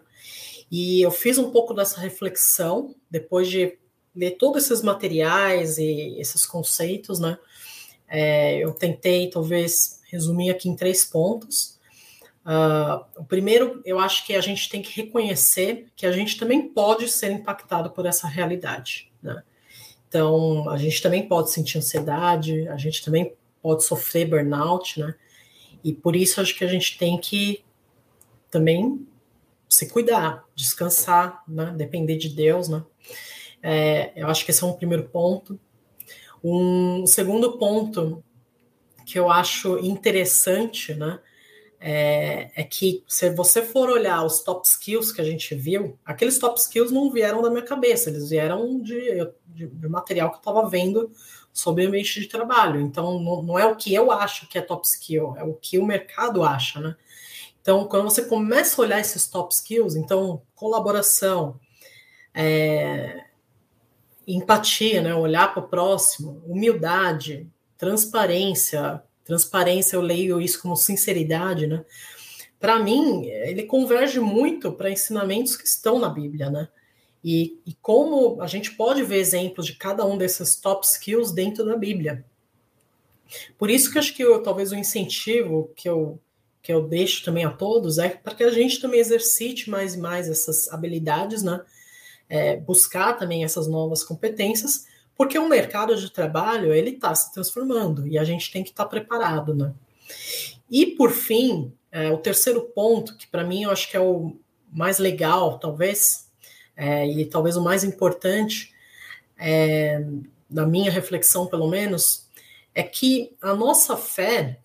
[0.70, 3.78] E eu fiz um pouco dessa reflexão depois de
[4.14, 7.38] ler todos esses materiais e esses conceitos, né?
[8.08, 11.78] É, eu tentei, talvez, resumir aqui em três pontos.
[12.44, 16.68] Uh, o primeiro, eu acho que a gente tem que reconhecer que a gente também
[16.68, 19.42] pode ser impactado por essa realidade, né?
[20.06, 25.14] Então, a gente também pode sentir ansiedade, a gente também pode sofrer burnout, né?
[25.82, 27.63] E por isso acho que a gente tem que
[28.54, 29.04] também
[29.68, 31.74] se cuidar, descansar, né?
[31.76, 32.84] Depender de Deus, né?
[33.60, 35.58] É, eu acho que esse é um primeiro ponto.
[36.42, 38.22] Um segundo ponto
[39.04, 41.18] que eu acho interessante, né?
[41.80, 46.38] É, é, que se você for olhar os top skills que a gente viu, aqueles
[46.38, 50.38] top skills não vieram da minha cabeça, eles vieram de, de, de material que eu
[50.38, 51.10] estava vendo
[51.52, 52.80] sobre o ambiente de trabalho.
[52.80, 55.78] Então, não, não, é o que eu acho que é top skill, é o que
[55.78, 56.96] o mercado acha, né?
[57.64, 61.58] Então, quando você começa a olhar esses top skills, então, colaboração,
[62.34, 63.24] é,
[64.28, 65.14] empatia, né?
[65.14, 67.48] Olhar para o próximo, humildade,
[67.78, 69.02] transparência.
[69.24, 71.82] Transparência, eu leio isso como sinceridade, né?
[72.60, 76.68] Para mim, ele converge muito para ensinamentos que estão na Bíblia, né?
[77.24, 81.64] E, e como a gente pode ver exemplos de cada um desses top skills dentro
[81.64, 82.26] da Bíblia.
[83.56, 86.20] Por isso que eu acho que eu, talvez o incentivo que eu,
[86.64, 89.98] que eu deixo também a todos é para que a gente também exercite mais e
[89.98, 91.60] mais essas habilidades, né?
[92.26, 98.08] É, buscar também essas novas competências, porque o mercado de trabalho ele está se transformando
[98.08, 99.74] e a gente tem que estar tá preparado, né?
[100.70, 104.34] E por fim, é, o terceiro ponto que para mim eu acho que é o
[104.72, 106.30] mais legal, talvez,
[106.74, 108.72] é, e talvez o mais importante,
[109.38, 110.02] é,
[110.48, 112.26] da minha reflexão pelo menos,
[112.74, 114.60] é que a nossa fé,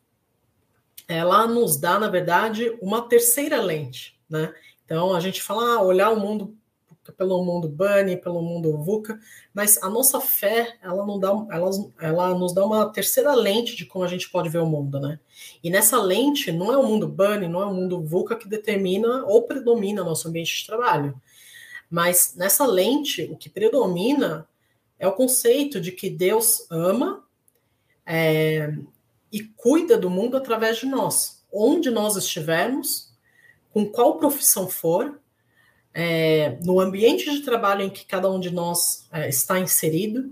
[1.10, 4.53] ela nos dá, na verdade, uma terceira lente, né?
[4.86, 6.55] Então a gente fala, ah, olhar o mundo
[7.18, 9.20] pelo mundo Bunny, pelo mundo VUCA,
[9.51, 13.88] mas a nossa fé, ela, não dá, ela, ela nos dá uma terceira lente de
[13.88, 15.20] como a gente pode ver o mundo, né?
[15.64, 19.26] E nessa lente, não é o mundo Bunny, não é o mundo VUCA que determina
[19.26, 21.20] ou predomina nosso ambiente de trabalho.
[21.89, 24.47] Mas nessa lente, o que predomina
[24.99, 27.24] é o conceito de que Deus ama
[28.05, 28.72] é,
[29.32, 31.43] e cuida do mundo através de nós.
[31.51, 33.13] Onde nós estivermos,
[33.71, 35.19] com qual profissão for,
[35.93, 40.32] é, no ambiente de trabalho em que cada um de nós é, está inserido,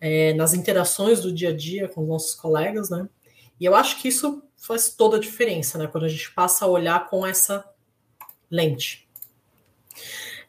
[0.00, 3.08] é, nas interações do dia a dia com os nossos colegas, né?
[3.60, 5.86] E eu acho que isso faz toda a diferença, né?
[5.86, 7.64] Quando a gente passa a olhar com essa
[8.50, 9.08] lente.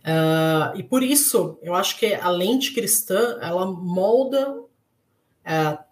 [0.04, 5.84] Uh, e por isso, eu acho que a lente cristã, ela molda uh,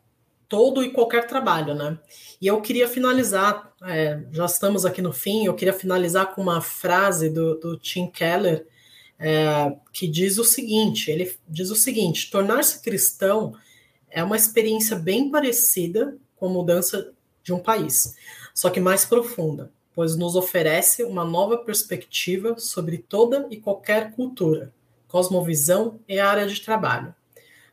[0.52, 1.98] todo e qualquer trabalho, né?
[2.42, 6.60] E eu queria finalizar, é, já estamos aqui no fim, eu queria finalizar com uma
[6.60, 8.68] frase do, do Tim Keller,
[9.18, 13.54] é, que diz o seguinte, ele diz o seguinte, tornar-se cristão
[14.10, 18.16] é uma experiência bem parecida com a mudança de um país,
[18.54, 24.74] só que mais profunda pois nos oferece uma nova perspectiva sobre toda e qualquer cultura,
[25.08, 27.14] cosmovisão e área de trabalho.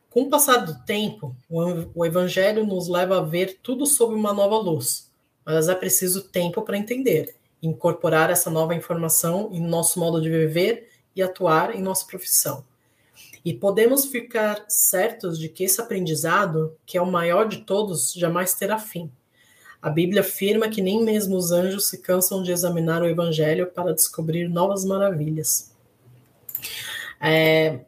[0.09, 4.57] Com o passar do tempo, o Evangelho nos leva a ver tudo sob uma nova
[4.57, 5.11] luz,
[5.45, 10.87] mas é preciso tempo para entender incorporar essa nova informação em nosso modo de viver
[11.13, 12.63] e atuar em nossa profissão.
[13.43, 18.53] E podemos ficar certos de que esse aprendizado, que é o maior de todos, jamais
[18.53, 19.11] terá fim
[19.81, 23.93] a Bíblia afirma que nem mesmo os anjos se cansam de examinar o Evangelho para
[23.93, 25.73] descobrir novas maravilhas.
[27.21, 27.79] É,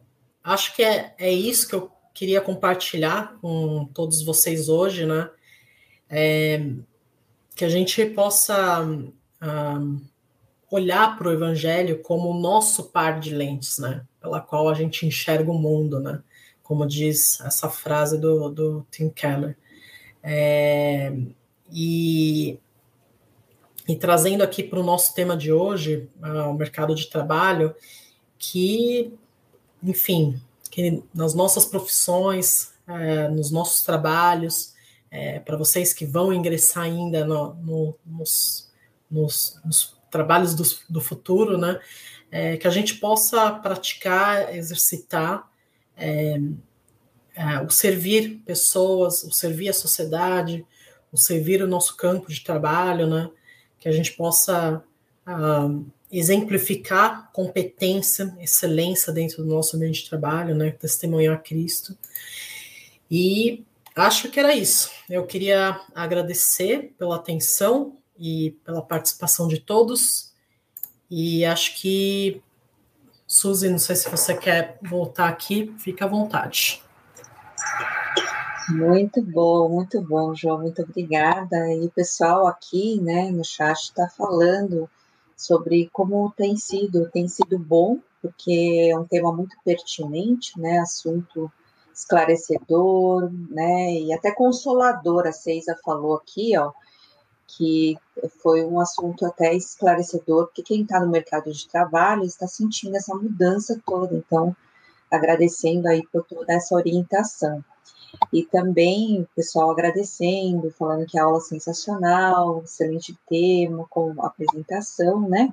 [0.41, 1.91] acho que é, é isso que eu
[2.21, 5.27] queria compartilhar com todos vocês hoje, né?
[6.07, 6.63] É,
[7.55, 9.99] que a gente possa um,
[10.69, 14.05] olhar para o Evangelho como o nosso par de lentes, né?
[14.21, 16.21] Pela qual a gente enxerga o mundo, né?
[16.61, 19.57] Como diz essa frase do, do Tim Keller.
[20.21, 21.11] É,
[21.71, 22.59] e,
[23.87, 27.73] e trazendo aqui para o nosso tema de hoje, uh, o mercado de trabalho,
[28.37, 29.11] que,
[29.81, 30.39] enfim,
[30.71, 34.73] que nas nossas profissões, é, nos nossos trabalhos,
[35.11, 38.71] é, para vocês que vão ingressar ainda no, no, nos,
[39.11, 41.79] nos, nos, trabalhos do, do futuro, né,
[42.31, 45.49] é, que a gente possa praticar, exercitar
[45.95, 46.39] é,
[47.35, 50.65] é, o servir pessoas, o servir a sociedade,
[51.11, 53.29] o servir o nosso campo de trabalho, né,
[53.79, 54.83] que a gente possa
[55.25, 55.69] ah,
[56.11, 60.71] exemplificar competência, excelência dentro do nosso ambiente de trabalho, né?
[60.71, 61.97] Testemunhar Cristo.
[63.09, 63.63] E
[63.95, 64.91] acho que era isso.
[65.09, 70.33] Eu queria agradecer pela atenção e pela participação de todos.
[71.09, 72.41] E acho que,
[73.25, 76.81] Suzy, não sei se você quer voltar aqui, fica à vontade.
[78.69, 81.73] Muito bom, muito bom, João, muito obrigada.
[81.73, 84.89] E o pessoal aqui, né, no chat está falando
[85.41, 91.51] sobre como tem sido, tem sido bom, porque é um tema muito pertinente, né, assunto
[91.93, 96.71] esclarecedor, né, e até consolador, a Ceisa falou aqui, ó,
[97.47, 97.97] que
[98.41, 103.15] foi um assunto até esclarecedor, porque quem está no mercado de trabalho está sentindo essa
[103.15, 104.55] mudança toda, então,
[105.09, 107.63] agradecendo aí por toda essa orientação.
[108.31, 115.27] E também o pessoal agradecendo, falando que a aula é sensacional, excelente tema, com apresentação,
[115.27, 115.51] né?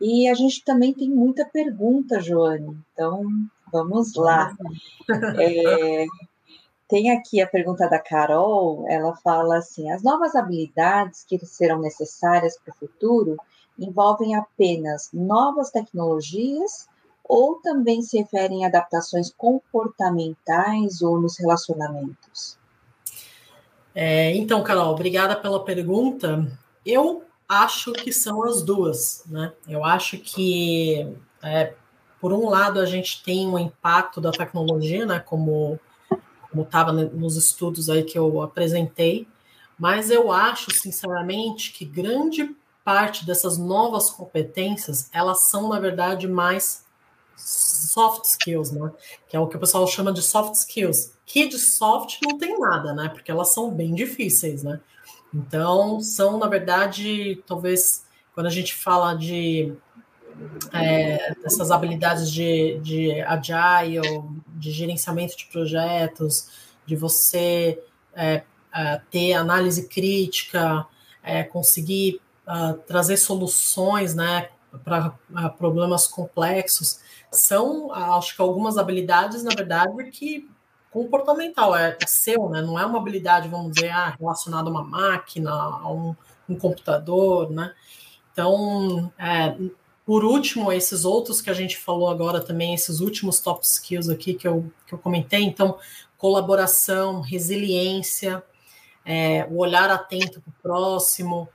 [0.00, 3.24] E a gente também tem muita pergunta, Joane, então
[3.72, 4.54] vamos lá.
[5.38, 6.06] É,
[6.88, 12.58] tem aqui a pergunta da Carol, ela fala assim: as novas habilidades que serão necessárias
[12.58, 13.36] para o futuro
[13.78, 16.86] envolvem apenas novas tecnologias
[17.34, 22.58] ou também se referem a adaptações comportamentais ou nos relacionamentos?
[23.94, 26.46] É, então, Carol, obrigada pela pergunta.
[26.84, 29.50] Eu acho que são as duas, né?
[29.66, 31.10] Eu acho que,
[31.42, 31.72] é,
[32.20, 35.18] por um lado, a gente tem um impacto da tecnologia, né?
[35.18, 35.80] Como
[36.50, 39.26] como estava nos estudos aí que eu apresentei,
[39.78, 42.54] mas eu acho, sinceramente, que grande
[42.84, 46.84] parte dessas novas competências, elas são, na verdade, mais
[47.36, 48.90] soft skills, né?
[49.28, 51.14] Que é o que o pessoal chama de soft skills.
[51.26, 53.08] Que de soft não tem nada, né?
[53.08, 54.80] Porque elas são bem difíceis, né?
[55.34, 58.04] Então, são, na verdade, talvez,
[58.34, 59.74] quando a gente fala de
[60.72, 64.00] é, dessas habilidades de, de agile,
[64.48, 66.48] de gerenciamento de projetos,
[66.86, 67.78] de você
[68.14, 68.42] é,
[68.74, 70.86] é, ter análise crítica,
[71.22, 74.48] é, conseguir uh, trazer soluções, né,
[74.84, 77.00] para uh, problemas complexos,
[77.30, 80.48] são, acho que algumas habilidades, na verdade, que
[80.90, 82.60] comportamental, é, é seu, né?
[82.60, 86.14] Não é uma habilidade, vamos dizer, ah, relacionada a uma máquina, a um,
[86.48, 87.72] um computador, né?
[88.32, 89.56] Então, é,
[90.04, 94.34] por último, esses outros que a gente falou agora também, esses últimos top skills aqui
[94.34, 95.78] que eu, que eu comentei, então,
[96.18, 98.42] colaboração, resiliência,
[99.04, 101.48] é, o olhar atento para o próximo,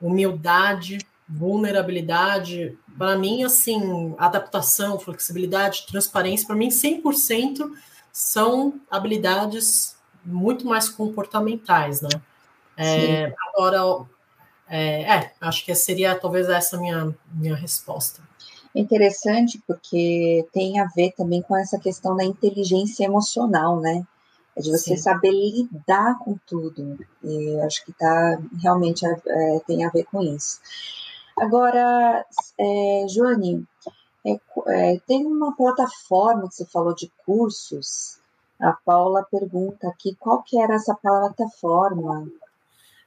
[0.00, 0.98] humildade,
[1.28, 7.70] vulnerabilidade, para mim, assim, adaptação, flexibilidade, transparência, para mim, 100%
[8.12, 12.08] são habilidades muito mais comportamentais, né?
[12.76, 14.06] É, agora,
[14.68, 18.22] é, é, acho que seria talvez essa minha, minha resposta.
[18.74, 24.06] Interessante, porque tem a ver também com essa questão da inteligência emocional, né?
[24.56, 25.02] É de você Sim.
[25.02, 26.98] saber lidar com tudo.
[27.22, 30.60] E acho que tá realmente é, tem a ver com isso.
[31.40, 32.26] Agora,
[32.58, 33.66] é, Joane,
[34.26, 38.18] é, é, tem uma plataforma que você falou de cursos.
[38.60, 42.28] A Paula pergunta aqui qual que era essa plataforma.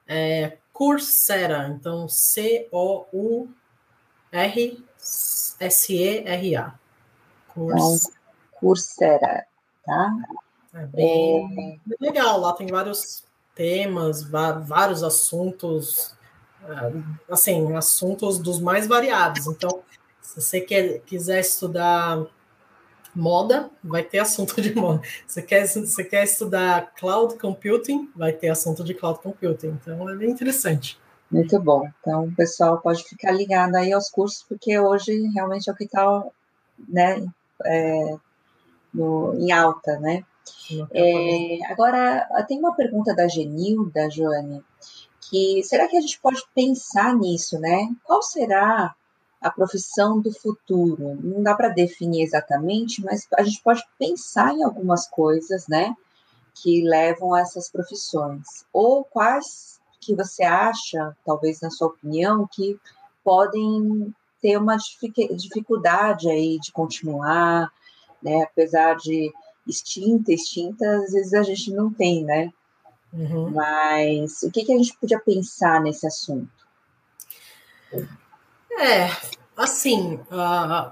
[0.07, 3.53] É Coursera, então C-O-U-R-S-E-R-A.
[7.51, 7.97] Então,
[8.59, 9.45] Coursera,
[9.85, 10.15] tá?
[10.73, 11.95] É bem, é...
[11.99, 16.15] legal, lá tem vários temas, vários assuntos
[17.29, 19.47] assim, assuntos dos mais variados.
[19.47, 19.81] Então,
[20.21, 22.25] se você quer, quiser estudar
[23.15, 25.01] moda, vai ter assunto de moda.
[25.27, 29.77] Você quer, você quer estudar cloud computing, vai ter assunto de cloud computing.
[29.81, 30.99] Então é bem interessante.
[31.29, 31.87] Muito bom.
[31.99, 35.85] Então o pessoal pode ficar ligado aí aos cursos, porque hoje realmente é o que
[35.85, 36.23] está
[36.89, 37.25] né,
[37.65, 38.15] é,
[38.93, 40.23] no, em alta, né?
[40.93, 44.63] É, agora, tem uma pergunta da Genilda, Joane,
[45.31, 47.89] que será que a gente pode pensar nisso, né?
[48.03, 48.93] Qual será
[49.39, 51.17] a profissão do futuro?
[51.23, 55.95] Não dá para definir exatamente, mas a gente pode pensar em algumas coisas, né?
[56.53, 58.65] Que levam a essas profissões.
[58.73, 62.77] Ou quais que você acha, talvez na sua opinião, que
[63.23, 67.71] podem ter uma dificuldade aí de continuar,
[68.21, 68.43] né?
[68.43, 69.31] Apesar de
[69.65, 72.51] extinta, extinta, às vezes a gente não tem, né?
[73.13, 73.51] Uhum.
[73.51, 76.49] Mas o que, que a gente podia pensar nesse assunto?
[78.79, 79.09] É,
[79.55, 80.91] assim, uh,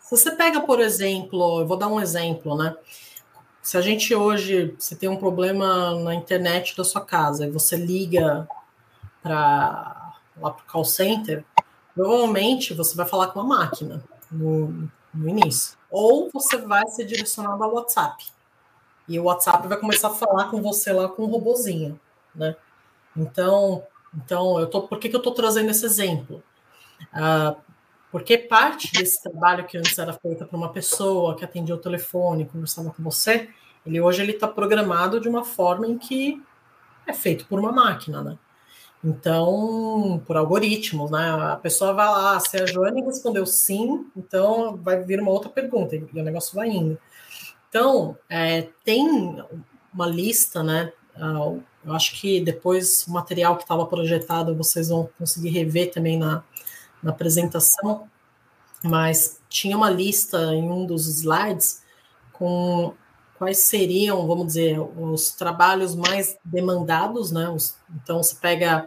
[0.00, 2.74] se você pega, por exemplo, eu vou dar um exemplo, né?
[3.62, 7.76] Se a gente hoje, você tem um problema na internet da sua casa e você
[7.76, 8.48] liga
[9.22, 10.02] para
[10.40, 11.44] lá para o call center,
[11.94, 15.76] provavelmente você vai falar com uma máquina no, no início.
[15.90, 18.26] Ou você vai ser direcionado ao WhatsApp.
[19.08, 22.00] E o WhatsApp vai começar a falar com você lá com um robozinho,
[22.34, 22.56] né?
[23.16, 23.84] Então,
[24.14, 26.42] então eu tô, por que, que eu estou trazendo esse exemplo?
[27.12, 27.56] Uh,
[28.10, 32.44] porque parte desse trabalho que antes era feito para uma pessoa que atendia o telefone,
[32.44, 33.48] conversava com você,
[33.86, 36.40] ele hoje ele está programado de uma forma em que
[37.06, 38.38] é feito por uma máquina, né?
[39.04, 41.30] Então, por algoritmos, né?
[41.52, 45.96] A pessoa vai lá, se a Joane respondeu sim, então vai vir uma outra pergunta
[45.96, 46.98] e o negócio vai indo.
[47.72, 49.42] Então, é, tem
[49.94, 50.92] uma lista, né?
[51.16, 56.18] Uh, eu acho que depois o material que estava projetado vocês vão conseguir rever também
[56.18, 56.44] na,
[57.02, 58.10] na apresentação,
[58.84, 61.82] mas tinha uma lista em um dos slides
[62.34, 62.92] com
[63.38, 67.46] quais seriam, vamos dizer, os trabalhos mais demandados, né?
[67.96, 68.86] Então, você pega,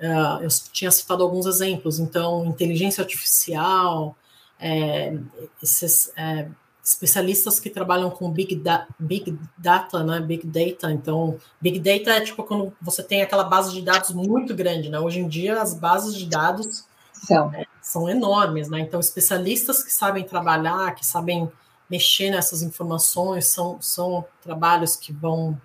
[0.00, 4.16] uh, eu tinha citado alguns exemplos, então, inteligência artificial,
[4.58, 5.16] é,
[5.62, 6.48] esses é,
[6.86, 10.20] especialistas que trabalham com big, da, big data, né?
[10.20, 14.54] Big data, então, big data é tipo quando você tem aquela base de dados muito
[14.54, 15.00] grande, né?
[15.00, 18.78] Hoje em dia, as bases de dados são, é, são enormes, né?
[18.78, 21.50] Então, especialistas que sabem trabalhar, que sabem
[21.90, 25.60] mexer nessas informações, são, são trabalhos que vão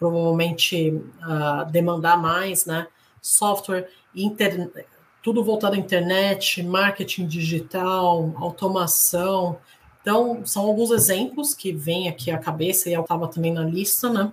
[0.00, 2.88] provavelmente uh, demandar mais, né?
[3.22, 4.84] Software, internet,
[5.22, 9.58] tudo voltado à internet, marketing digital, automação.
[10.06, 14.08] Então, são alguns exemplos que vêm aqui à cabeça e eu estava também na lista,
[14.08, 14.32] né?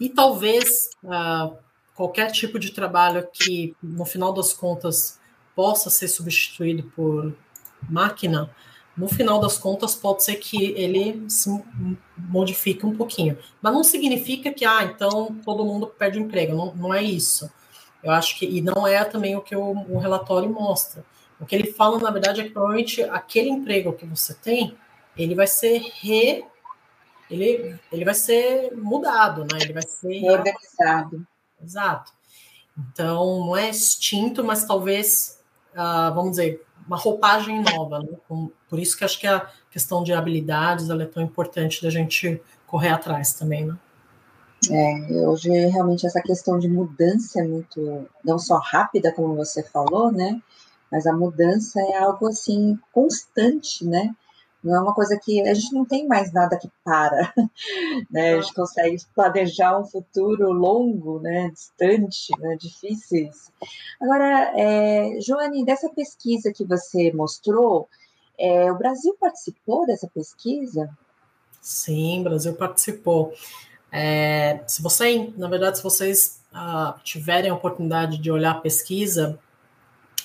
[0.00, 1.56] E talvez uh,
[1.94, 5.20] qualquer tipo de trabalho que, no final das contas,
[5.54, 7.32] possa ser substituído por
[7.88, 8.50] máquina,
[8.96, 11.48] no final das contas, pode ser que ele se
[12.16, 13.38] modifique um pouquinho.
[13.62, 16.56] Mas não significa que, ah, então todo mundo perde emprego.
[16.56, 17.48] Não, não é isso.
[18.02, 21.04] Eu acho que, e não é também o que o, o relatório mostra.
[21.40, 24.76] O que ele fala, na verdade, é que provavelmente aquele emprego que você tem,
[25.16, 26.44] ele vai ser re.
[27.30, 29.58] Ele, ele vai ser mudado, né?
[29.60, 30.20] Ele vai ser.
[30.20, 31.26] Reorganizado.
[31.62, 32.12] Exato.
[32.76, 35.40] Então, não é extinto, mas talvez,
[35.74, 38.00] uh, vamos dizer, uma roupagem nova.
[38.00, 38.08] Né?
[38.68, 42.90] Por isso que acho que a questão de habilidades é tão importante da gente correr
[42.90, 43.76] atrás também, né?
[44.70, 50.10] É, hoje realmente essa questão de mudança é muito, não só rápida, como você falou,
[50.10, 50.42] né?
[50.90, 54.14] Mas a mudança é algo assim constante, né?
[54.62, 57.32] Não é uma coisa que a gente não tem mais nada que para,
[58.10, 58.34] né?
[58.34, 61.50] A gente consegue planejar um futuro longo, né?
[61.50, 62.56] Distante, né?
[62.56, 63.52] Difíceis.
[64.00, 67.88] Agora, é, Joane, dessa pesquisa que você mostrou,
[68.38, 70.90] é, o Brasil participou dessa pesquisa?
[71.60, 73.32] Sim, o Brasil participou.
[73.92, 79.38] É, se você, na verdade, se vocês uh, tiverem a oportunidade de olhar a pesquisa,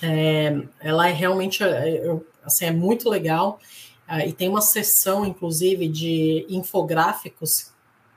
[0.03, 2.03] é, ela é realmente, é,
[2.43, 3.59] assim, é muito legal.
[4.05, 7.71] Ah, e tem uma seção, inclusive, de infográficos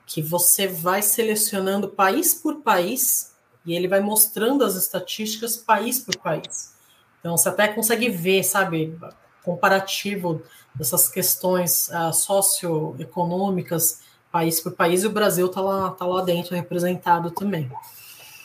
[0.05, 3.33] que você vai selecionando país por país
[3.65, 6.75] e ele vai mostrando as estatísticas país por país.
[7.19, 8.97] Então você até consegue ver, sabe,
[9.43, 10.41] comparativo
[10.75, 16.55] dessas questões uh, socioeconômicas país por país e o Brasil está lá, tá lá dentro
[16.55, 17.69] representado também.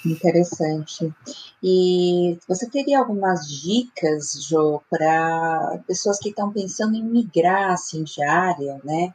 [0.05, 1.12] Interessante.
[1.62, 8.22] E você teria algumas dicas, Jo, para pessoas que estão pensando em migrar assim, de
[8.22, 9.14] área, né?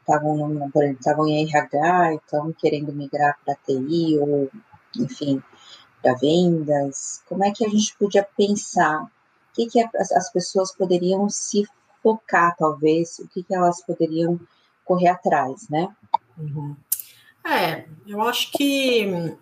[0.00, 4.50] Estavam, é, em RH e estão querendo migrar para TI ou,
[4.96, 5.42] enfim,
[6.02, 7.22] para vendas.
[7.28, 9.10] Como é que a gente podia pensar
[9.54, 11.66] que, que as pessoas poderiam se
[12.02, 14.38] focar, talvez, o que, que elas poderiam
[14.84, 15.88] correr atrás, né?
[16.36, 16.76] Uhum.
[17.44, 19.36] É, eu acho que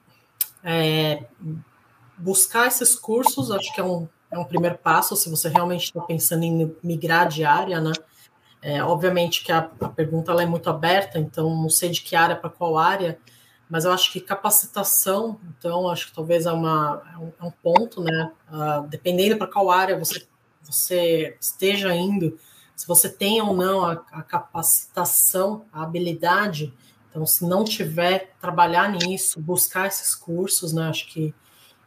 [0.65, 1.25] é,
[2.17, 6.01] buscar esses cursos, acho que é um, é um primeiro passo, se você realmente está
[6.01, 7.93] pensando em migrar de área, né?
[8.63, 12.35] É, obviamente que a, a pergunta é muito aberta, então não sei de que área
[12.35, 13.19] para qual área,
[13.69, 18.03] mas eu acho que capacitação, então, acho que talvez é, uma, é, um, é ponto,
[18.03, 18.33] né?
[18.51, 20.27] Uh, dependendo para qual área você,
[20.63, 22.39] você esteja indo,
[22.77, 26.75] se você tem ou não a, a, capacitação, a habilidade,
[27.15, 30.89] então, se não tiver, trabalhar nisso, buscar esses cursos, né?
[30.89, 31.33] Acho que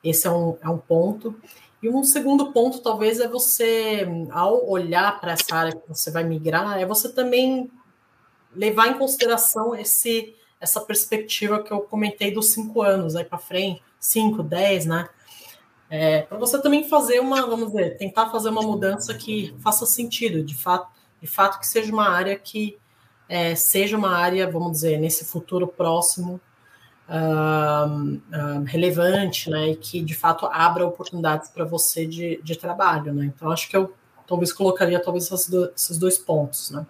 [0.02, 1.36] esse é um, é um ponto.
[1.84, 6.24] E um segundo ponto, talvez, é você, ao olhar para essa área que você vai
[6.24, 7.70] migrar, é você também
[8.56, 13.84] levar em consideração esse essa perspectiva que eu comentei dos cinco anos aí para frente,
[14.00, 15.10] cinco, dez, né?
[15.90, 20.42] É, para você também fazer uma, vamos dizer, tentar fazer uma mudança que faça sentido,
[20.42, 20.90] de fato,
[21.22, 22.78] de fato que seja uma área que
[23.30, 26.40] é, seja uma área, vamos dizer, nesse futuro próximo
[28.66, 33.26] relevante, né, e que de fato abra oportunidades para você de, de trabalho, né.
[33.26, 33.94] Então acho que eu
[34.28, 36.86] talvez colocaria talvez esses dois pontos, né.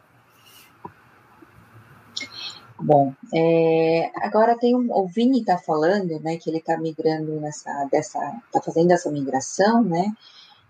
[2.80, 7.88] Bom, é, agora tem um, o Vini está falando, né, que ele está migrando nessa,
[7.92, 10.12] dessa, está fazendo essa migração, né,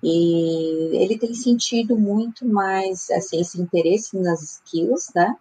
[0.04, 5.36] e ele tem sentido muito mais, assim, esse interesse nas skills, né,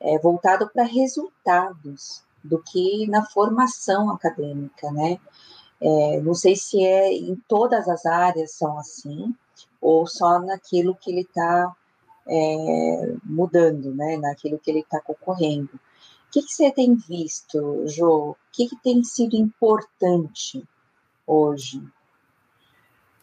[0.00, 5.18] é, voltado para resultados do que na formação acadêmica, né,
[5.80, 9.34] é, não sei se é em todas as áreas são assim,
[9.80, 11.74] ou só naquilo que ele está
[12.28, 15.70] é, mudando, né, naquilo que ele está concorrendo.
[15.74, 18.30] O que, que você tem visto, Jo?
[18.30, 20.62] O que, que tem sido importante
[21.26, 21.82] hoje?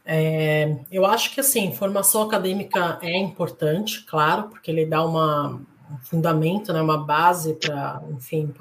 [0.03, 5.61] É, eu acho que assim, formação acadêmica é importante, claro, porque ele dá uma,
[5.91, 8.53] um fundamento, né, uma base para, enfim,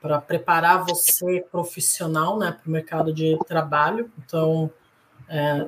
[0.00, 4.10] para preparar você profissional né, para o mercado de trabalho.
[4.18, 4.70] Então,
[5.28, 5.66] é,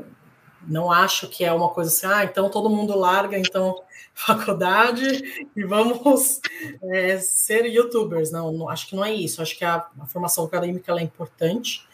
[0.66, 3.82] não acho que é uma coisa assim, ah, então todo mundo larga então
[4.12, 6.40] faculdade e vamos
[6.82, 8.30] é, ser youtubers.
[8.30, 9.40] Não, não, acho que não é isso.
[9.40, 11.86] Acho que a, a formação acadêmica é importante,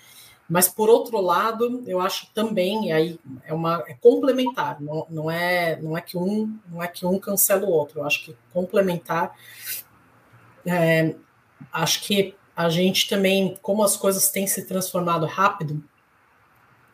[0.48, 5.30] mas por outro lado, eu acho também, e aí é uma é complementar, não, não,
[5.30, 8.00] é, não é que um não é que um cancela o outro.
[8.00, 9.34] Eu acho que complementar.
[10.66, 11.14] É,
[11.72, 15.82] acho que a gente também, como as coisas têm se transformado rápido,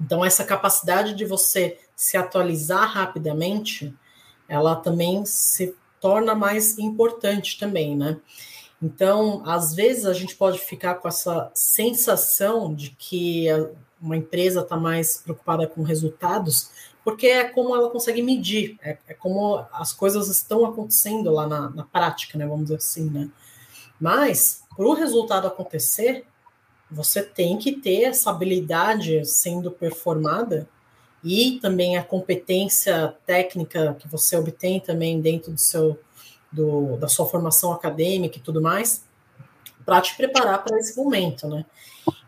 [0.01, 3.93] então, essa capacidade de você se atualizar rapidamente,
[4.49, 8.17] ela também se torna mais importante também, né?
[8.81, 13.47] Então, às vezes a gente pode ficar com essa sensação de que
[14.01, 16.71] uma empresa está mais preocupada com resultados,
[17.05, 21.71] porque é como ela consegue medir, é, é como as coisas estão acontecendo lá na,
[21.71, 22.47] na prática, né?
[22.47, 23.29] Vamos dizer assim, né?
[24.01, 26.25] Mas, para o resultado acontecer,
[26.91, 30.69] você tem que ter essa habilidade sendo performada
[31.23, 35.99] e também a competência técnica que você obtém também dentro do seu
[36.51, 39.05] do, da sua formação acadêmica e tudo mais
[39.85, 41.65] para te preparar para esse momento, né?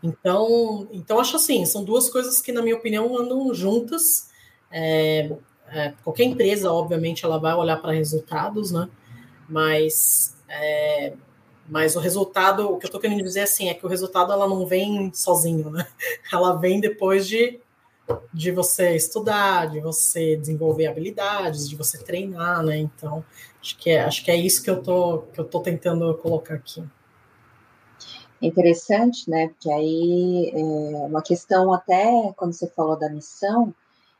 [0.01, 4.29] Então, então acho assim, são duas coisas que na minha opinião andam juntas.
[4.71, 5.31] É,
[5.67, 8.89] é, qualquer empresa, obviamente, ela vai olhar para resultados, né?
[9.47, 11.13] Mas é,
[11.69, 14.47] mas o resultado, o que eu estou querendo dizer assim, é que o resultado ela
[14.47, 15.87] não vem sozinho, né?
[16.33, 17.59] Ela vem depois de,
[18.33, 22.77] de você estudar, de você desenvolver habilidades, de você treinar, né?
[22.77, 23.23] Então,
[23.61, 26.55] acho que é, acho que é isso que eu tô, que eu tô tentando colocar
[26.55, 26.83] aqui.
[28.41, 29.49] Interessante, né?
[29.49, 33.73] Porque aí é uma questão até quando você falou da missão,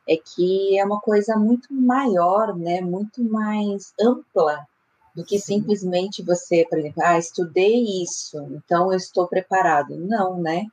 [0.07, 2.81] é que é uma coisa muito maior, né?
[2.81, 4.68] Muito mais ampla
[5.15, 5.59] do que Sim.
[5.59, 9.95] simplesmente você, por exemplo, ah, estudei isso, então eu estou preparado.
[9.95, 10.68] Não, né?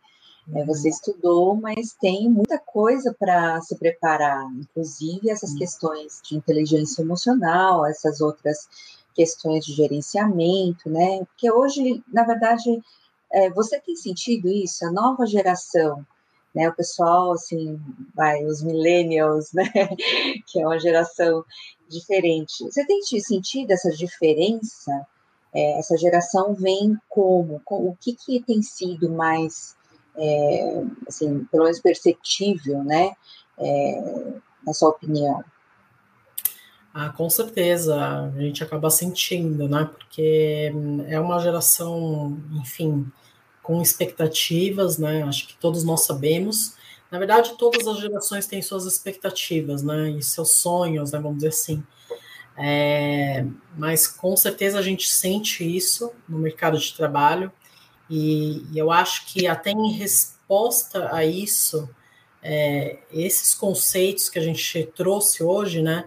[0.54, 5.58] É, você estudou, mas tem muita coisa para se preparar, inclusive essas uhum.
[5.58, 8.68] questões de inteligência emocional, essas outras
[9.14, 11.18] questões de gerenciamento, né?
[11.26, 12.80] Porque hoje, na verdade,
[13.32, 14.86] é, você tem sentido isso?
[14.86, 16.06] A nova geração,
[16.54, 16.68] né?
[16.68, 17.78] O pessoal, assim,
[18.14, 19.64] vai, os millennials, né?
[20.46, 21.44] que é uma geração
[21.88, 22.64] diferente.
[22.64, 25.06] Você tem sentido essa diferença?
[25.52, 27.60] É, essa geração vem como?
[27.64, 29.76] Com, o que, que tem sido mais,
[30.18, 33.12] é, assim, pelo menos perceptível, né?
[33.58, 34.32] É,
[34.66, 35.42] na sua opinião?
[36.92, 39.88] Ah, com certeza, a gente acaba sentindo, né?
[39.96, 40.72] Porque
[41.06, 43.06] é uma geração, enfim,
[43.62, 45.22] com expectativas, né?
[45.22, 46.76] Acho que todos nós sabemos,
[47.10, 50.10] na verdade, todas as gerações têm suas expectativas, né?
[50.10, 51.18] E seus sonhos, né?
[51.18, 51.82] Vamos dizer assim.
[52.56, 53.46] É,
[53.76, 57.52] mas com certeza a gente sente isso no mercado de trabalho,
[58.10, 61.88] e, e eu acho que até em resposta a isso,
[62.42, 66.04] é, esses conceitos que a gente trouxe hoje, né?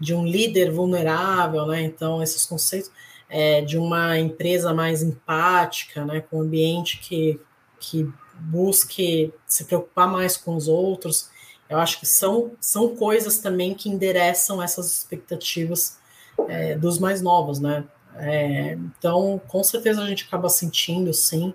[0.00, 1.82] De um líder vulnerável, né?
[1.82, 2.90] Então, esses conceitos
[3.28, 6.20] é, de uma empresa mais empática, né?
[6.20, 7.40] Com um ambiente que,
[7.78, 11.30] que busque se preocupar mais com os outros.
[11.68, 15.98] Eu acho que são, são coisas também que endereçam essas expectativas
[16.48, 17.84] é, dos mais novos, né?
[18.16, 21.54] É, então, com certeza a gente acaba sentindo, sim.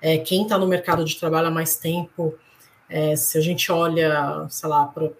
[0.00, 2.34] É, quem está no mercado de trabalho há mais tempo,
[2.88, 5.10] é, se a gente olha, sei lá, para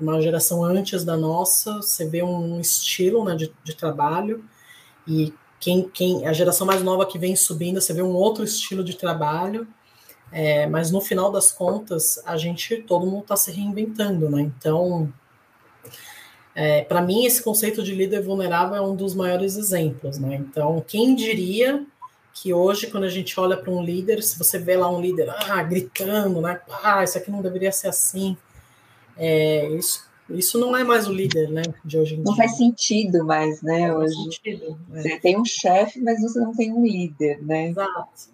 [0.00, 4.44] uma geração antes da nossa, você vê um estilo né, de, de trabalho,
[5.06, 8.84] e quem, quem a geração mais nova que vem subindo, você vê um outro estilo
[8.84, 9.66] de trabalho.
[10.32, 14.42] É, mas no final das contas, a gente, todo mundo está se reinventando, né?
[14.42, 15.12] Então,
[16.54, 20.36] é, para mim, esse conceito de líder vulnerável é um dos maiores exemplos, né?
[20.36, 21.84] Então, quem diria
[22.32, 25.30] que hoje, quando a gente olha para um líder, se você vê lá um líder
[25.30, 26.60] ah, gritando, né?
[26.82, 28.36] Ah, isso aqui não deveria ser assim.
[29.16, 31.62] É, isso, isso não é mais o líder, né?
[31.84, 32.30] De hoje em não dia.
[32.32, 33.88] Não faz sentido mais, né?
[33.88, 34.14] Não hoje.
[34.14, 35.02] Sentido, é.
[35.02, 37.68] Você tem um chefe, mas você não tem um líder, né?
[37.68, 38.30] Exato.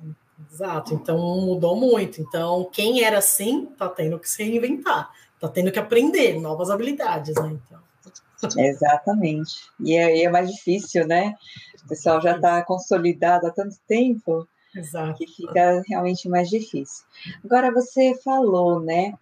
[0.53, 2.21] Exato, então mudou muito.
[2.21, 7.35] Então, quem era assim está tendo que se reinventar, está tendo que aprender novas habilidades,
[7.35, 7.59] né?
[7.67, 7.86] Então.
[8.57, 9.71] Exatamente.
[9.81, 11.35] E aí é, é, mais difícil, né?
[11.85, 15.15] O pessoal já está consolidado há tanto tempo Exato.
[15.17, 17.05] que fica realmente mais difícil.
[17.45, 19.15] Agora, você falou, né,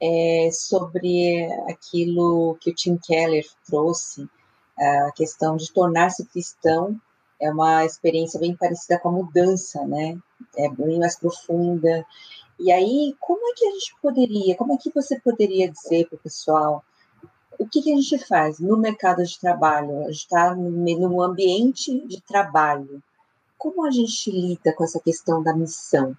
[0.00, 4.28] é, sobre aquilo que o Tim Keller trouxe,
[4.78, 6.98] a questão de tornar-se cristão
[7.40, 10.16] é uma experiência bem parecida com a mudança, né?
[10.56, 12.06] É bem mais profunda.
[12.58, 16.16] E aí, como é que a gente poderia, como é que você poderia dizer para
[16.16, 16.84] o pessoal
[17.62, 20.00] o que, que, a gente faz no mercado de trabalho?
[20.02, 23.00] A gente está num ambiente de trabalho.
[23.56, 26.16] Como a gente lida com essa questão da missão?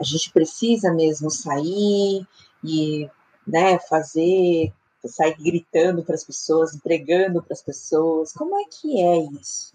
[0.00, 2.26] A gente precisa mesmo sair
[2.64, 3.06] e
[3.46, 4.72] né, fazer,
[5.04, 8.32] sair gritando para as pessoas, entregando para as pessoas.
[8.32, 9.74] Como é que é isso?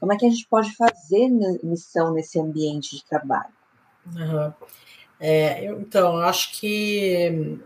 [0.00, 1.28] Como é que a gente pode fazer
[1.62, 3.52] missão nesse ambiente de trabalho?
[4.06, 4.52] Uhum.
[5.20, 7.60] É, então, eu acho que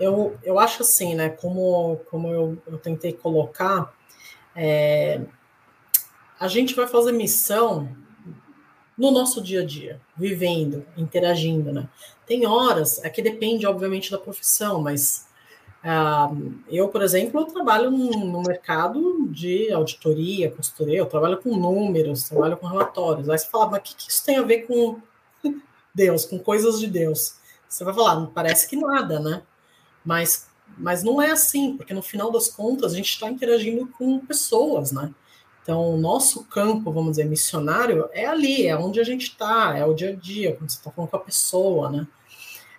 [0.00, 1.28] eu, eu acho assim, né?
[1.28, 3.94] Como, como eu, eu tentei colocar,
[4.56, 5.20] é,
[6.38, 7.94] a gente vai fazer missão
[8.96, 11.88] no nosso dia a dia, vivendo, interagindo, né?
[12.26, 15.28] Tem horas, é que depende, obviamente, da profissão, mas
[15.82, 22.24] Uh, eu, por exemplo, eu trabalho no, mercado de auditoria, consultoria, eu trabalho com números,
[22.24, 23.30] trabalho com relatórios.
[23.30, 25.00] Aí você fala, mas o que, que isso tem a ver com
[25.94, 27.36] Deus, com coisas de Deus?
[27.66, 29.42] Você vai falar, parece que nada, né?
[30.04, 34.18] Mas, mas não é assim, porque no final das contas a gente está interagindo com
[34.20, 35.12] pessoas, né?
[35.62, 39.84] Então, o nosso campo, vamos dizer, missionário, é ali, é onde a gente está, é
[39.84, 42.08] o dia a dia, quando você está falando com a pessoa, né?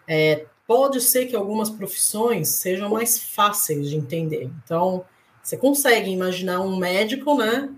[0.08, 4.50] É, Pode ser que algumas profissões sejam mais fáceis de entender.
[4.64, 5.04] Então,
[5.44, 7.70] você consegue imaginar um médico, né,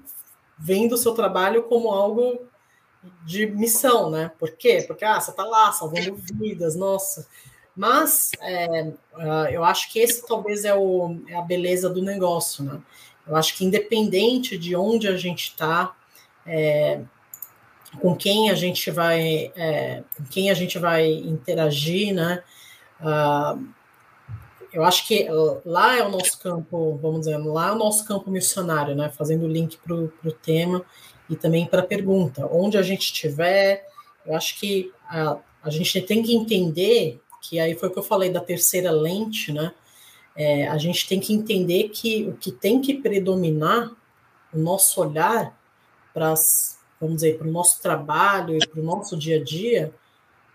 [0.60, 2.46] vendo o seu trabalho como algo
[3.26, 4.32] de missão, né?
[4.38, 4.84] Por quê?
[4.86, 7.28] Porque ah, você está lá salvando vidas, nossa.
[7.76, 8.84] Mas é,
[9.16, 12.80] uh, eu acho que esse talvez é, o, é a beleza do negócio, né?
[13.26, 15.96] Eu acho que independente de onde a gente está,
[16.46, 17.02] é,
[18.02, 22.44] com quem a gente vai, é, com quem a gente vai interagir, né?
[23.00, 23.68] Uh,
[24.72, 25.28] eu acho que
[25.66, 29.10] lá é o nosso campo, vamos dizer, lá é o nosso campo missionário, né?
[29.10, 30.84] Fazendo o link para o tema
[31.30, 32.48] e também para a pergunta.
[32.52, 33.88] Onde a gente estiver,
[34.26, 38.04] eu acho que a, a gente tem que entender que aí foi o que eu
[38.04, 39.74] falei da terceira lente, né?
[40.36, 43.92] É, a gente tem que entender que o que tem que predominar
[44.52, 45.56] o nosso olhar
[46.14, 46.34] para
[47.00, 49.94] vamos dizer, para o nosso trabalho e para o nosso dia a dia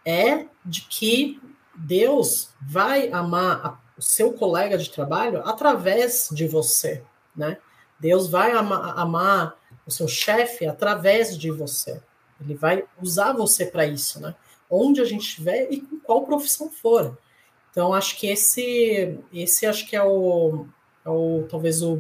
[0.05, 1.41] é de que
[1.75, 7.03] Deus vai amar a, o seu colega de trabalho através de você,
[7.37, 7.59] né?
[8.01, 9.57] Deus vai ama, amar
[9.87, 12.01] o seu chefe através de você.
[12.41, 14.35] Ele vai usar você para isso, né?
[14.71, 17.17] Onde a gente estiver e com qual profissão for.
[17.71, 20.67] Então, acho que esse, esse acho que é o,
[21.05, 21.95] é o talvez o,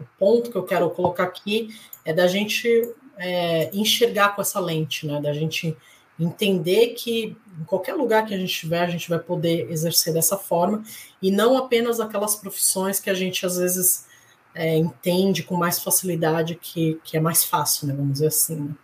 [0.00, 1.68] o ponto que eu quero colocar aqui
[2.04, 2.68] é da gente
[3.16, 5.20] é, enxergar com essa lente, né?
[5.20, 5.76] Da gente
[6.18, 10.36] entender que em qualquer lugar que a gente estiver, a gente vai poder exercer dessa
[10.36, 10.82] forma,
[11.20, 14.06] e não apenas aquelas profissões que a gente às vezes
[14.54, 18.56] é, entende com mais facilidade, que, que é mais fácil, né, vamos dizer assim.
[18.56, 18.74] Né?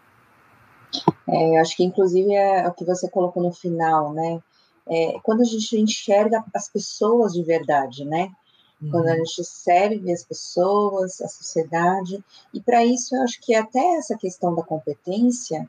[1.29, 4.43] É, acho que inclusive é o que você colocou no final, né?
[4.89, 8.31] é, quando a gente enxerga as pessoas de verdade, né?
[8.81, 8.91] Uhum.
[8.91, 13.97] Quando a gente serve as pessoas, a sociedade, e para isso eu acho que até
[13.97, 15.69] essa questão da competência,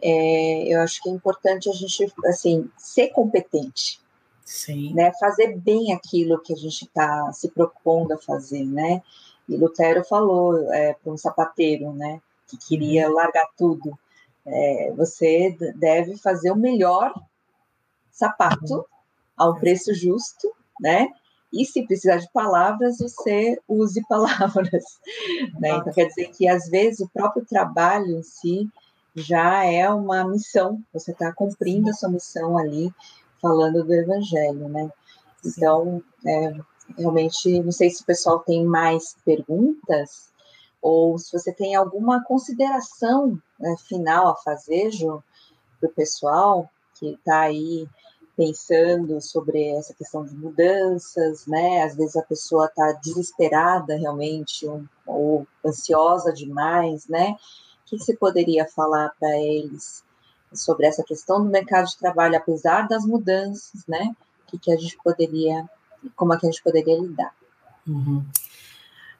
[0.00, 4.00] é, eu acho que é importante a gente, assim, ser competente,
[4.44, 4.92] Sim.
[4.94, 5.12] né?
[5.18, 9.02] Fazer bem aquilo que a gente está se propondo a fazer, né?
[9.48, 12.20] E Lutero falou é, para um sapateiro, né?
[12.46, 13.14] Que queria uhum.
[13.14, 13.98] largar tudo.
[14.44, 17.12] É, você deve fazer o melhor
[18.10, 18.84] sapato uhum.
[19.36, 21.08] ao preço justo, né?
[21.52, 24.84] E se precisar de palavras, você use palavras.
[25.60, 25.70] Né?
[25.70, 28.68] Então, quer dizer que, às vezes, o próprio trabalho em si
[29.14, 32.90] já é uma missão, você está cumprindo a sua missão ali,
[33.40, 34.90] falando do Evangelho, né?
[35.44, 36.54] Então, é,
[36.96, 40.31] realmente, não sei se o pessoal tem mais perguntas,
[40.82, 45.22] ou se você tem alguma consideração né, final a fazer, Ju,
[45.80, 46.68] para o pessoal
[46.98, 47.88] que está aí
[48.36, 51.82] pensando sobre essa questão de mudanças, né?
[51.82, 57.36] Às vezes a pessoa está desesperada realmente ou, ou, ansiosa demais, né?
[57.82, 60.02] O que você poderia falar para eles
[60.52, 64.16] sobre essa questão do mercado de trabalho, apesar das mudanças, né?
[64.42, 65.68] O que, que a gente poderia,
[66.16, 67.34] como é que a gente poderia lidar?
[67.86, 68.24] Uhum.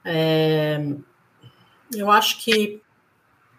[0.04, 0.78] É,
[1.94, 2.80] eu acho que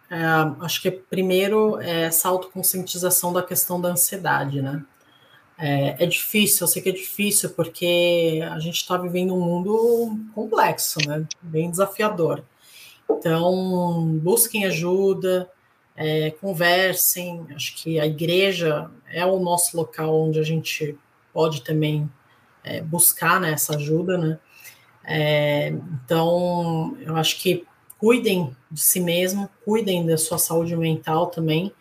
[0.10, 0.16] é,
[0.62, 4.86] acho que primeiro é essa autoconscientização da questão da ansiedade, né?
[5.58, 10.20] É, é, difícil, eu sei que é difícil, porque a gente está vivendo um mundo
[10.34, 11.26] complexo, né?
[11.42, 12.44] Bem desafiador.
[13.10, 15.50] Então, busquem ajuda,
[15.96, 17.46] é, conversem.
[17.56, 20.98] Acho que a igreja é o nosso local onde a gente
[21.32, 22.10] pode também
[22.64, 24.40] é, buscar né, essa ajuda, né?
[25.06, 27.66] É, então, eu acho que
[28.04, 31.72] cuidem de si mesmo, cuidem da sua saúde mental também.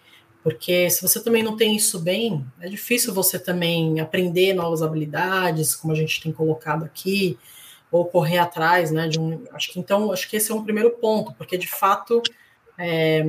[0.41, 5.75] Porque se você também não tem isso bem, é difícil você também aprender novas habilidades,
[5.75, 7.37] como a gente tem colocado aqui,
[7.91, 9.09] ou correr atrás, né?
[9.09, 12.23] De um, acho que então acho que esse é um primeiro ponto, porque de fato
[12.79, 13.25] é,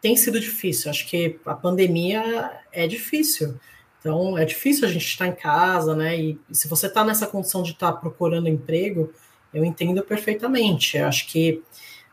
[0.00, 0.90] tem sido difícil.
[0.90, 3.60] Acho que a pandemia é difícil.
[4.00, 6.18] Então é difícil a gente estar em casa, né?
[6.18, 9.12] E se você está nessa condição de estar tá procurando emprego,
[9.52, 10.96] eu entendo perfeitamente.
[10.96, 11.62] Eu acho que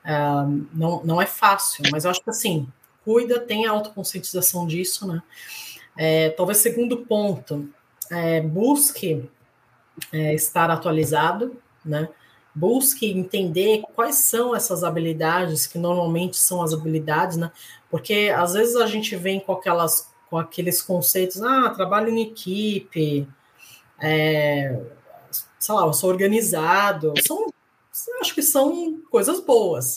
[0.05, 2.67] uh, não, não é fácil, mas eu acho que assim
[3.03, 5.21] cuida, tem autoconscientização disso, né?
[5.97, 7.67] É, talvez segundo ponto,
[8.11, 9.27] é, busque
[10.11, 12.07] é, estar atualizado, né?
[12.53, 17.51] Busque entender quais são essas habilidades que normalmente são as habilidades, né?
[17.89, 23.27] Porque às vezes a gente vem com aquelas com aqueles conceitos, ah, trabalho em equipe,
[23.99, 24.79] é,
[25.59, 27.51] sei lá, eu sou organizado, são,
[28.21, 29.95] acho que são coisas boas,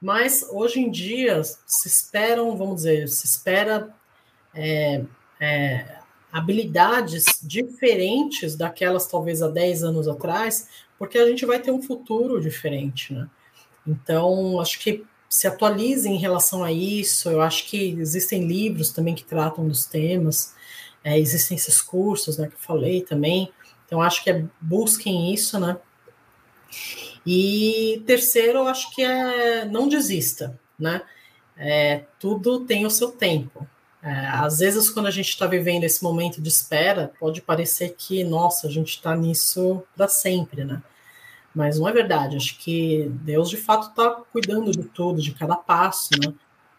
[0.00, 3.94] mas hoje em dia se esperam, vamos dizer, se espera
[4.54, 5.02] é,
[5.40, 5.98] é,
[6.30, 10.68] habilidades diferentes daquelas talvez há 10 anos atrás,
[10.98, 13.28] porque a gente vai ter um futuro diferente, né?
[13.86, 17.28] Então, acho que se atualize em relação a isso.
[17.30, 20.54] Eu acho que existem livros também que tratam dos temas,
[21.04, 23.50] é, existem esses cursos, né, que eu falei também.
[23.88, 25.78] Então, acho que é, busquem isso, né?
[27.26, 31.02] E terceiro, acho que é não desista, né?
[31.56, 33.66] É, tudo tem o seu tempo.
[34.02, 38.22] É, às vezes, quando a gente está vivendo esse momento de espera, pode parecer que,
[38.22, 40.82] nossa, a gente está nisso para sempre, né?
[41.54, 42.36] Mas não é verdade.
[42.36, 46.32] Acho que Deus, de fato, está cuidando de tudo, de cada passo, né?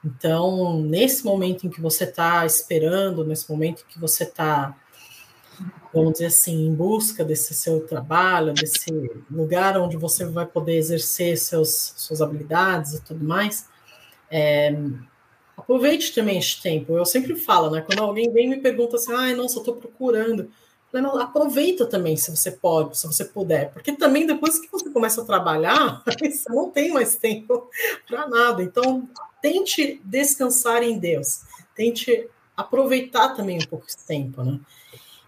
[0.06, 4.76] Então, nesse momento em que você está esperando, nesse momento em que você está
[5.94, 8.92] vamos dizer assim, em busca desse seu trabalho, desse
[9.30, 13.68] lugar onde você vai poder exercer seus, suas habilidades e tudo mais,
[14.30, 14.76] é,
[15.58, 16.94] aproveite também este tempo.
[16.94, 17.82] Eu sempre falo, né?
[17.82, 20.52] Quando alguém vem e me pergunta assim, ai, nossa, eu estou procurando.
[21.20, 25.26] Aproveita também, se você pode, se você puder, porque também depois que você começa a
[25.26, 27.70] trabalhar, você não tem mais tempo
[28.08, 28.64] para nada.
[28.64, 29.08] Então,
[29.42, 31.42] tente descansar em Deus,
[31.76, 34.60] tente aproveitar também um pouco esse tempo, né?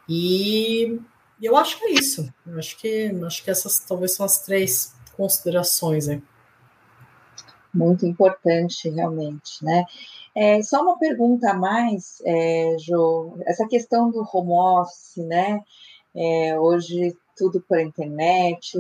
[0.08, 1.00] E
[1.42, 2.32] eu acho que é isso.
[2.46, 6.08] Eu acho que acho que essas talvez são as três considerações.
[6.08, 6.22] Né?
[7.74, 9.86] Muito importante, realmente, né?
[10.36, 15.62] É, só uma pergunta a mais, é, Jo, essa questão do home office, né?
[16.16, 18.78] É, hoje tudo por internet.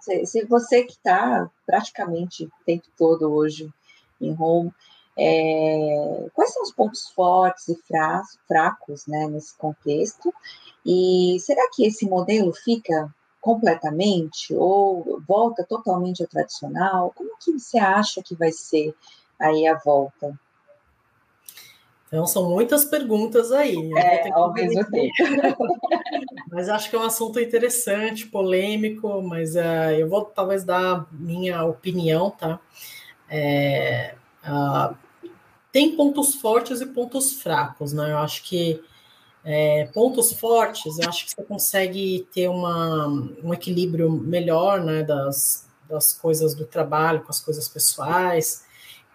[0.00, 3.68] Se, se você que está praticamente o tempo todo hoje
[4.20, 4.72] em home,
[5.18, 7.78] é, quais são os pontos fortes e
[8.46, 10.32] fracos né, nesse contexto?
[10.86, 17.12] E será que esse modelo fica completamente ou volta totalmente ao tradicional?
[17.16, 18.94] Como que você acha que vai ser
[19.40, 20.38] aí a volta?
[22.06, 23.76] Então, são muitas perguntas aí.
[23.94, 25.14] É, ao mesmo tempo.
[26.50, 31.62] Mas acho que é um assunto interessante, polêmico, mas uh, eu vou talvez dar minha
[31.64, 32.58] opinião, tá?
[33.28, 34.96] É, uh,
[35.72, 38.12] tem pontos fortes e pontos fracos, né?
[38.12, 38.80] Eu acho que
[39.44, 43.06] é, pontos fortes, eu acho que você consegue ter uma,
[43.42, 48.64] um equilíbrio melhor, né, das, das coisas do trabalho com as coisas pessoais.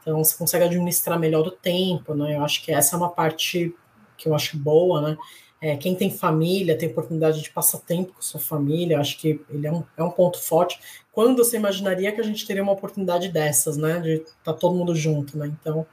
[0.02, 2.36] Então, você consegue administrar melhor o tempo, né?
[2.36, 3.74] Eu acho que essa é uma parte
[4.18, 5.18] que eu acho boa, né?
[5.62, 9.66] É, quem tem família tem oportunidade de passar tempo com sua família, acho que ele
[9.66, 10.78] é um, é um ponto forte.
[11.10, 14.00] Quando você imaginaria que a gente teria uma oportunidade dessas, né?
[14.00, 15.48] De estar tá todo mundo junto, né?
[15.48, 15.86] Então,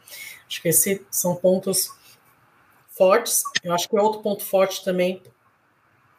[0.51, 1.95] acho que esses são pontos
[2.89, 3.43] fortes.
[3.63, 5.23] Eu acho que outro ponto forte também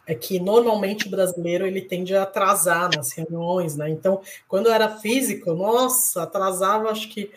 [0.07, 3.89] é que normalmente o brasileiro ele tende a atrasar nas reuniões, né?
[3.89, 7.29] Então, quando era físico, nossa, atrasava acho que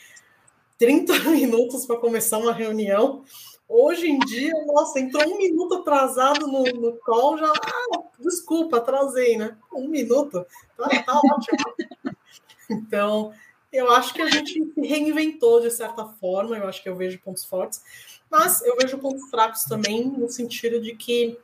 [0.79, 3.25] 30 minutos para começar uma reunião.
[3.69, 7.51] Hoje em dia, nossa, entrou um minuto atrasado no, no call, já.
[7.51, 9.57] Ah, desculpa, atrasei, né?
[9.73, 10.47] Um minuto,
[10.77, 12.15] tá, tá ótimo.
[12.71, 13.31] Então,
[13.75, 17.19] eu acho que a gente se reinventou de certa forma, eu acho que eu vejo
[17.19, 17.83] pontos fortes,
[18.31, 21.37] mas eu vejo pontos fracos também, no sentido de que.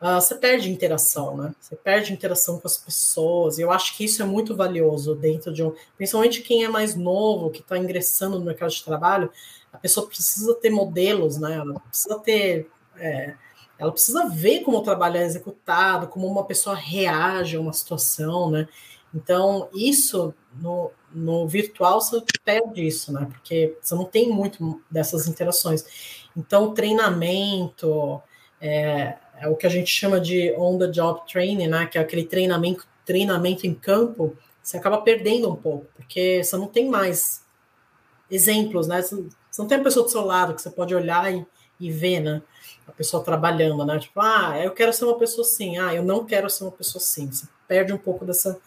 [0.00, 1.54] Uh, você perde interação, né?
[1.60, 3.58] Você perde interação com as pessoas.
[3.58, 5.74] E eu acho que isso é muito valioso dentro de um.
[5.96, 9.30] Principalmente quem é mais novo, que está ingressando no mercado de trabalho,
[9.72, 11.56] a pessoa precisa ter modelos, né?
[11.56, 12.70] Ela precisa ter.
[12.96, 13.34] É,
[13.78, 18.50] ela precisa ver como o trabalho é executado, como uma pessoa reage a uma situação,
[18.50, 18.68] né?
[19.14, 23.26] Então, isso no, no virtual você perde isso, né?
[23.30, 26.28] Porque você não tem muito dessas interações.
[26.36, 28.20] Então, treinamento,
[28.60, 31.86] é, é o que a gente chama de on-the-job training, né?
[31.86, 36.66] Que é aquele treinamento, treinamento em campo, você acaba perdendo um pouco, porque você não
[36.66, 37.42] tem mais
[38.30, 39.00] exemplos, né?
[39.00, 39.16] Você
[39.58, 41.46] não tem a pessoa do seu lado que você pode olhar e,
[41.80, 42.42] e ver, né?
[42.86, 43.98] A pessoa trabalhando, né?
[43.98, 47.02] Tipo, ah, eu quero ser uma pessoa assim, ah, eu não quero ser uma pessoa
[47.02, 47.30] assim.
[47.30, 48.60] Você perde um pouco dessa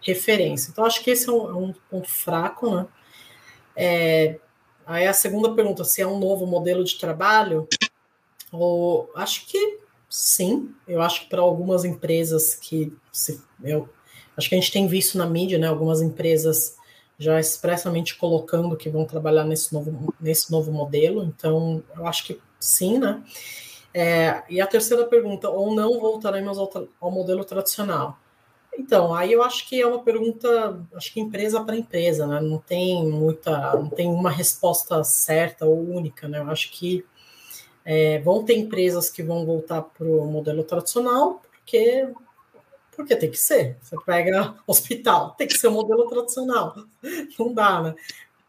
[0.00, 0.70] referência.
[0.70, 2.86] Então, acho que esse é um, é um ponto fraco, né?
[3.76, 4.38] É,
[4.86, 7.68] aí a segunda pergunta, se é um novo modelo de trabalho,
[8.50, 13.88] ou, acho que sim, eu acho que para algumas empresas que se, eu
[14.36, 16.76] acho que a gente tem visto na mídia, né, algumas empresas
[17.18, 22.40] já expressamente colocando que vão trabalhar nesse novo, nesse novo modelo, então eu acho que
[22.60, 23.22] sim, né?
[23.92, 26.70] É, e a terceira pergunta, ou não voltaremos ao,
[27.00, 28.18] ao modelo tradicional?
[28.78, 32.40] Então, aí eu acho que é uma pergunta, acho que empresa para empresa, né?
[32.40, 36.38] Não tem muita, não tem uma resposta certa ou única, né?
[36.38, 37.04] Eu acho que
[37.84, 42.08] é, vão ter empresas que vão voltar para o modelo tradicional, porque,
[42.94, 43.76] porque tem que ser.
[43.82, 46.76] Você pega hospital, tem que ser o modelo tradicional.
[47.36, 47.94] Não dá, né?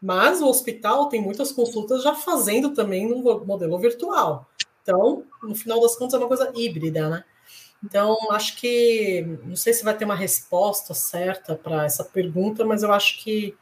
[0.00, 4.48] Mas o hospital tem muitas consultas já fazendo também no modelo virtual.
[4.82, 7.24] Então, no final das contas, é uma coisa híbrida, né?
[7.82, 12.82] Então, acho que não sei se vai ter uma resposta certa para essa pergunta, mas
[12.82, 13.56] eu acho que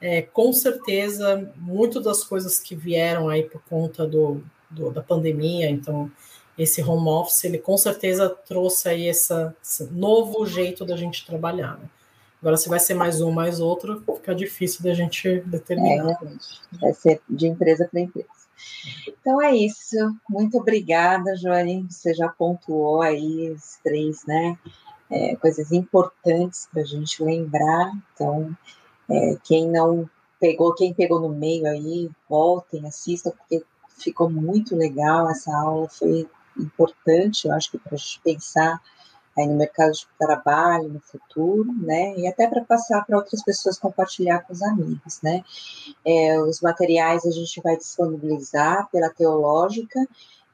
[0.00, 5.68] é, com certeza muitas das coisas que vieram aí por conta do, do, da pandemia,
[5.68, 6.10] então
[6.56, 11.78] esse home office, ele com certeza trouxe aí essa, esse novo jeito da gente trabalhar,
[11.78, 11.88] né?
[12.40, 16.12] Agora, se vai ser mais um, mais outro, fica difícil da gente determinar.
[16.22, 18.28] É, vai ser de empresa para empresa.
[19.06, 19.96] Então é isso.
[20.28, 21.86] Muito obrigada, Joane.
[21.88, 24.58] Você já pontuou aí os três, né?
[25.10, 27.92] É, coisas importantes para a gente lembrar.
[28.12, 28.56] Então,
[29.10, 30.08] é, quem não
[30.38, 33.64] pegou, quem pegou no meio aí, voltem, assistam, porque
[33.98, 38.80] ficou muito legal essa aula, foi importante, eu acho que para a gente pensar
[39.38, 43.78] aí no mercado de trabalho no futuro, né, e até para passar para outras pessoas
[43.78, 45.44] compartilhar com os amigos, né.
[46.04, 50.06] É, os materiais a gente vai disponibilizar pela Teológica,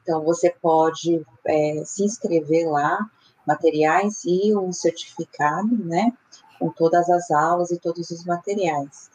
[0.03, 2.99] então você pode é, se inscrever lá,
[3.45, 6.13] materiais e um certificado, né,
[6.59, 9.09] com todas as aulas e todos os materiais.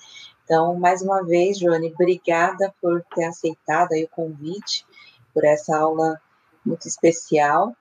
[0.45, 4.85] Então, mais uma vez, Joane, obrigada por ter aceitado aí o convite,
[5.33, 6.21] por essa aula
[6.67, 7.73] muito especial.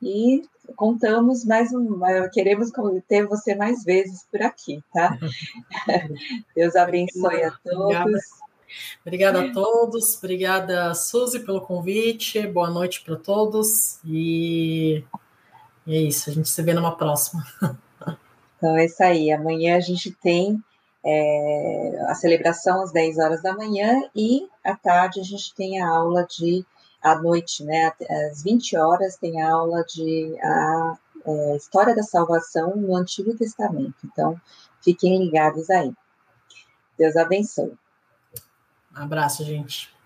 [0.00, 0.42] E
[0.76, 2.00] contamos mais um,
[2.32, 2.70] queremos
[3.06, 5.18] ter você mais vezes por aqui, tá?
[6.54, 7.84] Deus abençoe a todos.
[7.84, 8.18] Obrigada.
[9.04, 15.02] Obrigada a todos, obrigada, Suzy, pelo convite, boa noite para todos e
[15.86, 17.42] é isso, a gente se vê numa próxima.
[18.58, 20.60] Então é isso aí, amanhã a gente tem
[21.04, 25.88] é, a celebração às 10 horas da manhã e à tarde a gente tem a
[25.88, 26.66] aula de,
[27.02, 27.92] à noite, né,
[28.30, 33.96] às 20 horas tem aula de a, é, História da Salvação no Antigo Testamento.
[34.04, 34.40] Então,
[34.82, 35.92] fiquem ligados aí.
[36.98, 37.76] Deus abençoe.
[38.96, 39.97] Um abraço, gente.